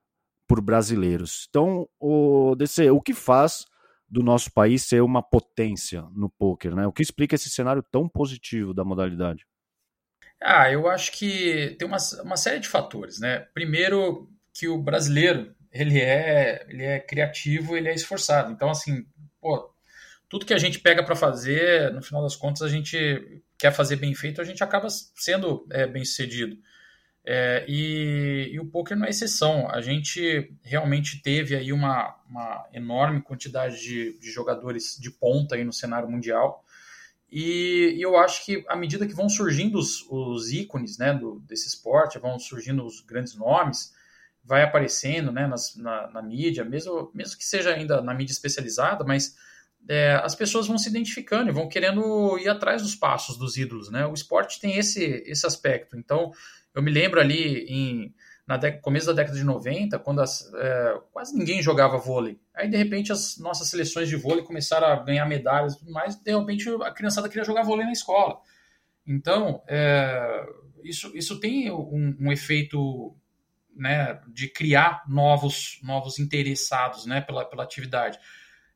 por 0.48 0.62
brasileiros. 0.62 1.48
Então, 1.50 1.88
o 2.00 2.56
DC, 2.56 2.90
o 2.92 3.02
que 3.02 3.14
faz 3.14 3.66
do 4.10 4.24
nosso 4.24 4.52
país 4.52 4.84
ser 4.84 5.02
uma 5.02 5.22
potência 5.22 6.04
no 6.14 6.30
poker, 6.30 6.74
né? 6.74 6.88
O 6.88 6.94
que 6.94 7.02
explica 7.02 7.36
esse 7.36 7.50
cenário 7.50 7.84
tão 7.92 8.08
positivo 8.08 8.74
da 8.74 8.86
modalidade? 8.86 9.46
Ah, 10.42 10.72
eu 10.72 10.88
acho 10.88 11.12
que 11.12 11.76
tem 11.78 11.88
uma, 11.88 11.98
uma 12.24 12.38
série 12.38 12.60
de 12.60 12.70
fatores, 12.70 13.20
né? 13.20 13.40
Primeiro 13.54 14.30
que 14.54 14.68
o 14.68 14.78
brasileiro, 14.78 15.54
ele 15.72 16.00
é, 16.00 16.66
ele 16.70 16.84
é 16.84 17.00
criativo, 17.00 17.76
ele 17.76 17.90
é 17.90 17.94
esforçado. 17.94 18.52
Então, 18.52 18.70
assim, 18.70 19.06
pô, 19.42 19.74
tudo 20.30 20.46
que 20.46 20.54
a 20.54 20.58
gente 20.58 20.80
pega 20.80 21.04
para 21.04 21.16
fazer, 21.16 21.92
no 21.94 22.02
final 22.02 22.22
das 22.22 22.36
contas, 22.36 22.62
a 22.62 22.70
gente 22.70 23.42
quer 23.58 23.72
fazer 23.72 23.96
bem 23.96 24.14
feito, 24.14 24.42
a 24.42 24.44
gente 24.44 24.64
acaba 24.64 24.88
sendo 24.90 25.66
é, 25.72 25.88
bem 25.88 26.04
sucedido. 26.04 26.58
É, 27.30 27.66
e, 27.68 28.52
e, 28.54 28.60
o 28.60 28.66
poker 28.66 28.96
não 28.96 29.06
é 29.06 29.10
exceção. 29.10 29.70
A 29.70 29.82
gente 29.82 30.50
realmente 30.64 31.22
teve 31.22 31.56
aí 31.56 31.74
uma, 31.74 32.16
uma 32.30 32.66
enorme 32.72 33.22
quantidade 33.22 33.82
de, 33.82 34.18
de, 34.18 34.32
jogadores 34.32 34.98
de 34.98 35.12
ponta 35.12 35.56
aí 35.56 35.66
no 35.66 35.74
cenário 35.74 36.10
mundial. 36.10 36.64
E, 37.30 37.96
e, 37.98 38.02
eu 38.02 38.16
acho 38.16 38.46
que 38.46 38.64
à 38.70 38.78
medida 38.78 39.06
que 39.06 39.14
vão 39.14 39.28
surgindo 39.28 39.78
os, 39.78 40.06
os 40.10 40.54
ícones 40.54 40.98
né, 40.98 41.14
do, 41.14 41.42
desse 41.42 41.68
esporte, 41.68 42.18
vão 42.18 42.40
surgindo 42.40 42.86
os 42.86 43.02
grandes 43.02 43.36
nomes, 43.36 43.94
vai 44.42 44.64
aparecendo 44.64 45.30
né, 45.30 45.48
nas, 45.48 45.76
na, 45.76 46.10
na, 46.10 46.22
mídia, 46.22 46.64
mesmo, 46.64 47.12
mesmo 47.14 47.38
que 47.38 47.44
seja 47.44 47.74
ainda 47.74 48.02
na 48.02 48.14
mídia 48.14 48.32
especializada, 48.32 49.04
mas 49.04 49.36
é, 49.88 50.20
as 50.24 50.36
pessoas 50.36 50.68
vão 50.68 50.78
se 50.78 50.90
identificando 50.90 51.50
e 51.50 51.54
vão 51.54 51.70
querendo 51.70 52.38
ir 52.38 52.50
atrás 52.50 52.82
dos 52.82 52.96
passos 52.96 53.38
dos 53.38 53.58
ídolos. 53.58 53.90
Né? 53.90 54.06
O 54.06 54.14
esporte 54.14 54.60
tem 54.60 54.78
esse, 54.78 55.24
esse 55.26 55.46
aspecto. 55.46 55.98
Então, 55.98 56.32
eu 56.74 56.82
me 56.82 56.92
lembro 56.92 57.20
ali 57.20 57.66
em 57.70 58.14
na 58.48 58.58
começo 58.72 59.08
da 59.08 59.12
década 59.12 59.38
de 59.38 59.44
90, 59.44 60.00
quando 60.00 60.22
as, 60.22 60.50
é, 60.54 61.02
quase 61.12 61.38
ninguém 61.38 61.62
jogava 61.62 61.98
vôlei. 61.98 62.40
Aí, 62.56 62.70
de 62.70 62.78
repente, 62.78 63.12
as 63.12 63.38
nossas 63.38 63.68
seleções 63.68 64.08
de 64.08 64.16
vôlei 64.16 64.42
começaram 64.42 64.88
a 64.88 65.04
ganhar 65.04 65.26
medalhas 65.26 65.74
e 65.74 65.80
tudo 65.80 65.92
mais, 65.92 66.16
de 66.16 66.34
repente 66.34 66.70
a 66.82 66.92
criançada 66.92 67.28
queria 67.28 67.44
jogar 67.44 67.64
vôlei 67.64 67.86
na 67.86 67.92
escola. 67.92 68.40
Então, 69.06 69.62
é, 69.68 70.46
isso, 70.82 71.12
isso 71.14 71.42
tem 71.42 71.70
um, 71.70 72.16
um 72.22 72.32
efeito 72.32 73.14
né, 73.76 74.22
de 74.30 74.48
criar 74.48 75.04
novos, 75.10 75.80
novos 75.84 76.18
interessados 76.18 77.06
né, 77.06 77.20
pela, 77.20 77.44
pela 77.44 77.64
atividade. 77.64 78.18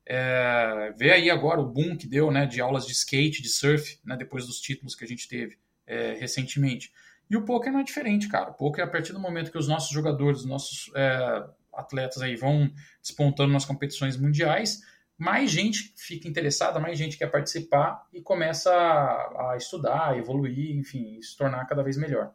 É, 0.06 0.94
vê 0.98 1.12
aí 1.12 1.30
agora 1.30 1.62
o 1.62 1.66
boom 1.66 1.96
que 1.96 2.08
deu 2.08 2.32
né, 2.32 2.46
de 2.46 2.60
aulas 2.60 2.86
de 2.86 2.94
skate, 2.94 3.42
de 3.42 3.50
surf, 3.50 4.00
né, 4.04 4.18
depois 4.18 4.46
dos 4.48 4.60
títulos 4.60 4.96
que 4.96 5.04
a 5.04 5.08
gente 5.08 5.28
teve 5.28 5.58
é, 5.86 6.14
recentemente. 6.14 6.92
E 7.30 7.38
o 7.38 7.46
poker 7.46 7.72
não 7.72 7.80
é 7.80 7.84
diferente, 7.84 8.28
cara. 8.28 8.50
O 8.50 8.54
poker, 8.54 8.84
a 8.84 8.88
partir 8.88 9.14
do 9.14 9.20
momento 9.20 9.52
que 9.52 9.58
os 9.58 9.68
nossos 9.68 9.92
jogadores, 9.92 10.40
os 10.40 10.46
nossos 10.46 10.92
é, 10.96 11.46
atletas 11.74 12.22
aí 12.22 12.36
vão 12.36 12.72
despontando 13.02 13.54
nas 13.54 13.66
competições 13.66 14.18
mundiais, 14.18 14.82
mais 15.18 15.52
gente 15.52 15.94
fica 15.96 16.28
interessada, 16.28 16.80
mais 16.80 16.98
gente 16.98 17.18
quer 17.18 17.28
participar 17.28 18.06
e 18.12 18.22
começa 18.22 18.74
a, 18.74 19.52
a 19.52 19.58
estudar, 19.58 20.18
evoluir, 20.18 20.76
enfim, 20.76 21.22
se 21.22 21.38
tornar 21.38 21.66
cada 21.68 21.84
vez 21.84 21.96
melhor. 21.96 22.34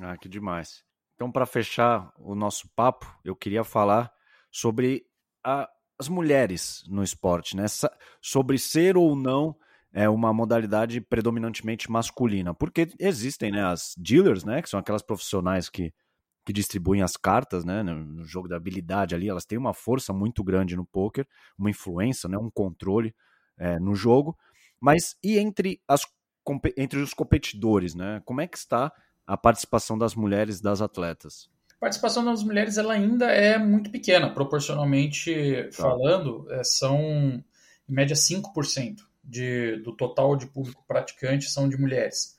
Ah, 0.00 0.16
que 0.16 0.28
demais. 0.28 0.84
Então, 1.14 1.30
para 1.30 1.46
fechar 1.46 2.12
o 2.18 2.34
nosso 2.34 2.68
papo, 2.70 3.06
eu 3.24 3.34
queria 3.34 3.64
falar 3.64 4.12
sobre 4.50 5.06
a, 5.42 5.68
as 5.98 6.08
mulheres 6.08 6.82
no 6.88 7.02
esporte, 7.02 7.56
né? 7.56 7.66
Sobre 8.20 8.58
ser 8.58 8.96
ou 8.96 9.14
não 9.14 9.56
é 9.92 10.08
uma 10.08 10.32
modalidade 10.32 11.00
predominantemente 11.00 11.90
masculina, 11.90 12.52
porque 12.52 12.88
existem 12.98 13.52
né, 13.52 13.64
as 13.64 13.94
dealers, 13.96 14.42
né, 14.42 14.60
que 14.60 14.68
são 14.68 14.80
aquelas 14.80 15.02
profissionais 15.02 15.68
que, 15.68 15.94
que 16.44 16.52
distribuem 16.52 17.00
as 17.00 17.16
cartas, 17.16 17.64
né, 17.64 17.80
no 17.84 18.24
jogo 18.24 18.48
da 18.48 18.56
habilidade 18.56 19.14
ali, 19.14 19.28
elas 19.28 19.46
têm 19.46 19.56
uma 19.56 19.72
força 19.72 20.12
muito 20.12 20.42
grande 20.42 20.74
no 20.74 20.84
poker, 20.84 21.24
uma 21.56 21.70
influência, 21.70 22.28
né, 22.28 22.36
um 22.36 22.50
controle 22.50 23.14
é, 23.56 23.78
no 23.78 23.94
jogo, 23.94 24.36
mas 24.80 25.16
e 25.22 25.38
entre, 25.38 25.80
as, 25.86 26.04
entre 26.76 26.98
os 26.98 27.14
competidores, 27.14 27.94
né, 27.94 28.20
como 28.24 28.40
é 28.40 28.48
que 28.48 28.58
está 28.58 28.92
a 29.24 29.36
participação 29.36 29.96
das 29.96 30.16
mulheres 30.16 30.60
das 30.60 30.82
atletas? 30.82 31.48
A 31.84 31.86
participação 31.86 32.24
das 32.24 32.42
mulheres 32.42 32.78
ela 32.78 32.94
ainda 32.94 33.26
é 33.26 33.58
muito 33.58 33.90
pequena, 33.90 34.32
proporcionalmente 34.32 35.64
tá. 35.64 35.82
falando, 35.82 36.50
é, 36.50 36.64
são 36.64 37.44
em 37.86 37.92
média 37.92 38.16
5% 38.16 39.00
de, 39.22 39.76
do 39.82 39.94
total 39.94 40.34
de 40.34 40.46
público 40.46 40.82
praticante 40.88 41.50
são 41.50 41.68
de 41.68 41.76
mulheres. 41.76 42.38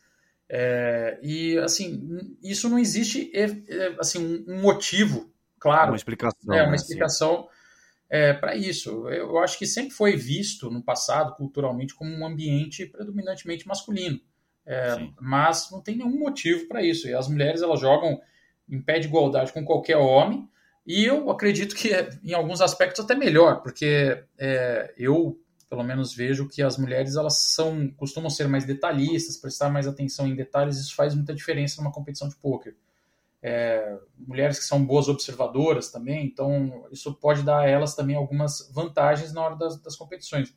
É, 0.50 1.20
e 1.22 1.60
assim, 1.60 2.36
isso 2.42 2.68
não 2.68 2.80
existe 2.80 3.32
é, 3.36 3.44
é, 3.44 3.96
assim 4.00 4.44
um 4.48 4.64
motivo 4.64 5.32
claro, 5.60 5.92
uma 5.92 5.96
explicação, 5.96 6.52
é 6.52 6.64
uma 6.64 6.72
né, 6.72 6.76
explicação 6.76 7.48
é, 8.10 8.34
para 8.34 8.56
isso. 8.56 9.08
Eu 9.10 9.38
acho 9.38 9.60
que 9.60 9.68
sempre 9.68 9.92
foi 9.92 10.16
visto 10.16 10.72
no 10.72 10.82
passado 10.82 11.36
culturalmente 11.36 11.94
como 11.94 12.10
um 12.10 12.26
ambiente 12.26 12.88
predominantemente 12.88 13.68
masculino, 13.68 14.20
é, 14.66 15.08
mas 15.22 15.70
não 15.72 15.82
tem 15.82 15.98
nenhum 15.98 16.18
motivo 16.18 16.68
para 16.68 16.82
isso. 16.82 17.08
E 17.08 17.14
as 17.14 17.28
mulheres 17.28 17.62
elas 17.62 17.80
jogam 17.80 18.20
em 18.70 18.82
pé 18.82 19.00
de 19.00 19.08
igualdade 19.08 19.54
com 19.54 19.64
qualquer 19.64 19.98
homem. 19.98 20.50
E 20.86 21.04
eu 21.04 21.30
acredito 21.32 21.76
que 21.76 21.90
em 22.24 22.34
alguns 22.34 22.62
aspectos 22.62 23.04
até 23.04 23.16
melhor, 23.16 23.62
porque 23.62 24.24
é, 24.38 24.94
eu 24.98 25.40
pelo 25.68 25.84
menos 25.84 26.14
vejo 26.14 26.48
que 26.48 26.62
as 26.62 26.78
mulheres 26.78 27.16
elas 27.16 27.40
são 27.40 27.90
costumam 27.98 28.30
ser 28.30 28.48
mais 28.48 28.66
detalhistas, 28.66 29.38
prestar 29.38 29.70
mais 29.70 29.88
atenção 29.88 30.28
em 30.28 30.36
detalhes, 30.36 30.78
isso 30.78 30.96
faz 30.96 31.16
muita 31.16 31.34
diferença 31.34 31.82
numa 31.82 31.92
competição 31.92 32.30
de 32.30 32.36
poker. 32.36 32.76
É, 33.42 33.98
mulheres 34.18 34.58
que 34.58 34.66
são 34.66 34.84
boas 34.84 35.08
observadoras 35.08 35.92
também, 35.92 36.26
então 36.26 36.88
isso 36.92 37.14
pode 37.16 37.44
dar 37.44 37.60
a 37.60 37.68
elas 37.68 37.96
também 37.96 38.16
algumas 38.16 38.72
vantagens 38.74 39.34
na 39.34 39.42
hora 39.42 39.56
das, 39.56 39.80
das 39.82 39.96
competições. 39.96 40.54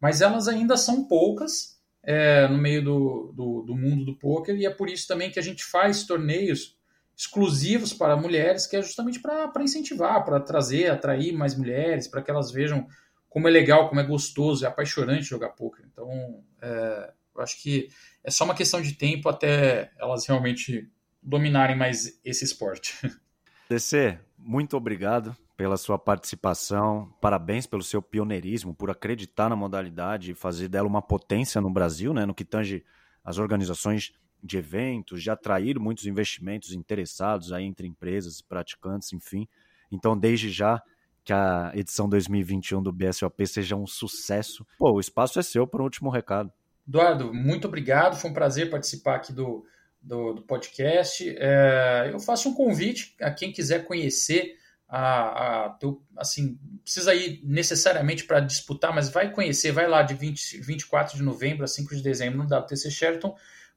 Mas 0.00 0.20
elas 0.20 0.48
ainda 0.48 0.76
são 0.76 1.04
poucas 1.04 1.80
é, 2.02 2.46
no 2.48 2.58
meio 2.58 2.84
do, 2.84 3.32
do, 3.34 3.62
do 3.62 3.76
mundo 3.76 4.04
do 4.04 4.16
poker 4.16 4.54
e 4.56 4.66
é 4.66 4.70
por 4.70 4.88
isso 4.88 5.06
também 5.06 5.30
que 5.30 5.38
a 5.38 5.42
gente 5.42 5.64
faz 5.64 6.04
torneios 6.04 6.76
exclusivos 7.16 7.92
para 7.92 8.16
mulheres, 8.16 8.66
que 8.66 8.76
é 8.76 8.82
justamente 8.82 9.20
para 9.20 9.50
incentivar, 9.62 10.24
para 10.24 10.40
trazer, 10.40 10.90
atrair 10.90 11.32
mais 11.32 11.56
mulheres, 11.56 12.08
para 12.08 12.22
que 12.22 12.30
elas 12.30 12.50
vejam 12.50 12.86
como 13.28 13.48
é 13.48 13.50
legal, 13.50 13.88
como 13.88 14.00
é 14.00 14.04
gostoso, 14.04 14.64
é 14.64 14.68
apaixonante 14.68 15.22
jogar 15.22 15.50
poker. 15.50 15.84
Então, 15.90 16.44
é, 16.60 17.12
eu 17.34 17.42
acho 17.42 17.62
que 17.62 17.88
é 18.22 18.30
só 18.30 18.44
uma 18.44 18.54
questão 18.54 18.80
de 18.80 18.92
tempo 18.92 19.28
até 19.28 19.90
elas 19.98 20.26
realmente 20.26 20.90
dominarem 21.22 21.76
mais 21.76 22.20
esse 22.24 22.44
esporte. 22.44 22.98
DC, 23.70 24.18
muito 24.36 24.76
obrigado 24.76 25.34
pela 25.56 25.76
sua 25.76 25.98
participação. 25.98 27.10
Parabéns 27.20 27.66
pelo 27.66 27.82
seu 27.82 28.02
pioneirismo, 28.02 28.74
por 28.74 28.90
acreditar 28.90 29.48
na 29.48 29.56
modalidade 29.56 30.32
e 30.32 30.34
fazer 30.34 30.68
dela 30.68 30.88
uma 30.88 31.00
potência 31.00 31.60
no 31.60 31.70
Brasil, 31.70 32.12
né, 32.12 32.26
no 32.26 32.34
que 32.34 32.44
tange 32.44 32.84
as 33.24 33.38
organizações 33.38 34.12
de 34.42 34.58
eventos, 34.58 35.22
de 35.22 35.30
atrair 35.30 35.78
muitos 35.78 36.06
investimentos 36.06 36.72
interessados 36.72 37.52
aí 37.52 37.64
entre 37.64 37.86
empresas 37.86 38.40
e 38.40 38.44
praticantes, 38.44 39.12
enfim. 39.12 39.46
Então, 39.90 40.18
desde 40.18 40.50
já, 40.50 40.82
que 41.24 41.32
a 41.32 41.70
edição 41.74 42.08
2021 42.08 42.82
do 42.82 42.92
BSOP 42.92 43.46
seja 43.46 43.76
um 43.76 43.86
sucesso. 43.86 44.66
Pô, 44.78 44.92
o 44.92 45.00
espaço 45.00 45.38
é 45.38 45.42
seu 45.42 45.66
para 45.66 45.80
o 45.80 45.84
último 45.84 46.10
recado. 46.10 46.52
Eduardo, 46.86 47.32
muito 47.32 47.68
obrigado. 47.68 48.16
Foi 48.16 48.30
um 48.30 48.34
prazer 48.34 48.70
participar 48.70 49.16
aqui 49.16 49.32
do, 49.32 49.64
do, 50.00 50.34
do 50.34 50.42
podcast. 50.42 51.24
É, 51.38 52.10
eu 52.12 52.18
faço 52.18 52.48
um 52.48 52.54
convite 52.54 53.14
a 53.20 53.30
quem 53.30 53.52
quiser 53.52 53.84
conhecer 53.86 54.56
a, 54.88 55.68
a 55.68 55.78
assim, 56.18 56.58
precisa 56.82 57.14
ir 57.14 57.40
necessariamente 57.44 58.24
para 58.24 58.40
disputar, 58.40 58.94
mas 58.94 59.08
vai 59.08 59.32
conhecer, 59.32 59.72
vai 59.72 59.88
lá 59.88 60.02
de 60.02 60.12
20, 60.12 60.58
24 60.60 61.16
de 61.16 61.22
novembro 61.22 61.64
a 61.64 61.66
5 61.66 61.96
de 61.96 62.02
dezembro 62.02 62.38
no 62.38 62.44
WTC 62.44 62.90
Sheraton, 62.90 63.34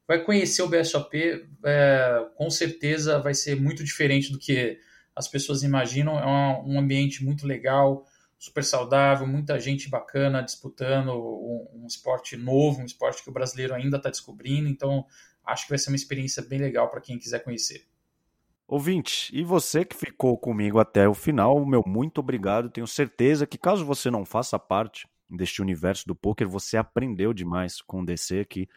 vai 0.07 0.23
conhecer 0.23 0.61
o 0.61 0.67
BSOP, 0.67 1.47
é, 1.63 2.27
com 2.35 2.49
certeza 2.49 3.19
vai 3.19 3.33
ser 3.33 3.59
muito 3.59 3.83
diferente 3.83 4.31
do 4.31 4.39
que 4.39 4.79
as 5.15 5.27
pessoas 5.27 5.63
imaginam. 5.63 6.19
É 6.19 6.25
um, 6.65 6.79
ambiente 6.79 7.23
muito 7.23 7.47
legal, 7.47 8.05
super 8.37 8.63
saudável, 8.63 9.25
muita 9.25 9.59
gente 9.59 9.89
bacana 9.89 10.41
disputando 10.41 11.09
um, 11.09 11.83
um 11.83 11.87
esporte 11.87 12.35
novo, 12.35 12.81
um 12.81 12.85
esporte 12.85 13.23
que 13.23 13.29
o 13.29 13.33
brasileiro 13.33 13.73
ainda 13.73 13.97
está 13.97 14.09
descobrindo. 14.09 14.67
Então, 14.67 15.05
acho 15.43 15.63
que 15.63 15.69
vai 15.69 15.77
ser 15.77 15.89
uma 15.89 15.95
experiência 15.95 16.43
bem 16.43 16.59
legal 16.59 16.89
para 16.89 17.01
quem 17.01 17.17
quiser 17.17 17.43
conhecer. 17.43 17.87
Ouvinte, 18.67 19.29
e 19.31 19.43
você 19.43 19.85
que 19.85 19.95
ficou 19.95 20.35
comigo 20.37 20.79
até 20.79 21.07
o 21.07 21.13
final, 21.13 21.63
meu 21.65 21.83
muito 21.85 22.17
obrigado. 22.17 22.69
Tenho 22.69 22.87
certeza 22.87 23.45
que 23.45 23.59
caso 23.59 23.85
você 23.85 24.09
não 24.09 24.25
faça 24.25 24.57
parte 24.57 25.07
deste 25.29 25.61
universo 25.61 26.07
do 26.07 26.15
poker, 26.15 26.47
você 26.47 26.75
aprendeu 26.77 27.33
demais 27.33 27.81
com 27.81 28.01
o 28.01 28.05
DC 28.05 28.45
que, 28.45 28.67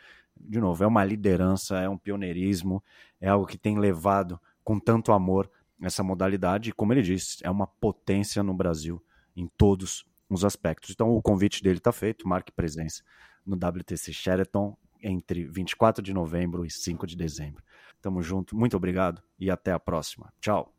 de 0.41 0.61
novo, 0.61 0.83
é 0.83 0.87
uma 0.87 1.05
liderança, 1.05 1.79
é 1.79 1.89
um 1.89 1.99
pioneirismo, 1.99 2.83
é 3.21 3.29
algo 3.29 3.47
que 3.47 3.59
tem 3.59 3.79
levado 3.79 4.41
com 4.65 4.79
tanto 4.79 5.13
amor 5.13 5.51
essa 5.83 6.03
modalidade 6.03 6.71
e, 6.71 6.73
como 6.73 6.93
ele 6.93 7.03
disse, 7.03 7.39
é 7.43 7.51
uma 7.51 7.67
potência 7.67 8.43
no 8.43 8.55
Brasil 8.55 9.03
em 9.37 9.47
todos 9.57 10.05
os 10.29 10.45
aspectos. 10.45 10.91
Então 10.91 11.11
o 11.11 11.23
convite 11.23 11.63
dele 11.63 11.79
está 11.79 11.93
feito, 11.93 12.29
marque 12.29 12.53
presença 12.53 13.03
no 13.47 13.57
WTC 13.57 14.13
Sheraton 14.13 14.77
entre 15.03 15.45
24 15.45 16.03
de 16.03 16.13
novembro 16.13 16.67
e 16.67 16.71
5 16.71 17.07
de 17.07 17.17
dezembro. 17.17 17.63
Tamo 18.01 18.21
junto, 18.23 18.57
muito 18.57 18.77
obrigado 18.77 19.23
e 19.39 19.51
até 19.51 19.73
a 19.73 19.79
próxima. 19.79 20.33
Tchau. 20.41 20.78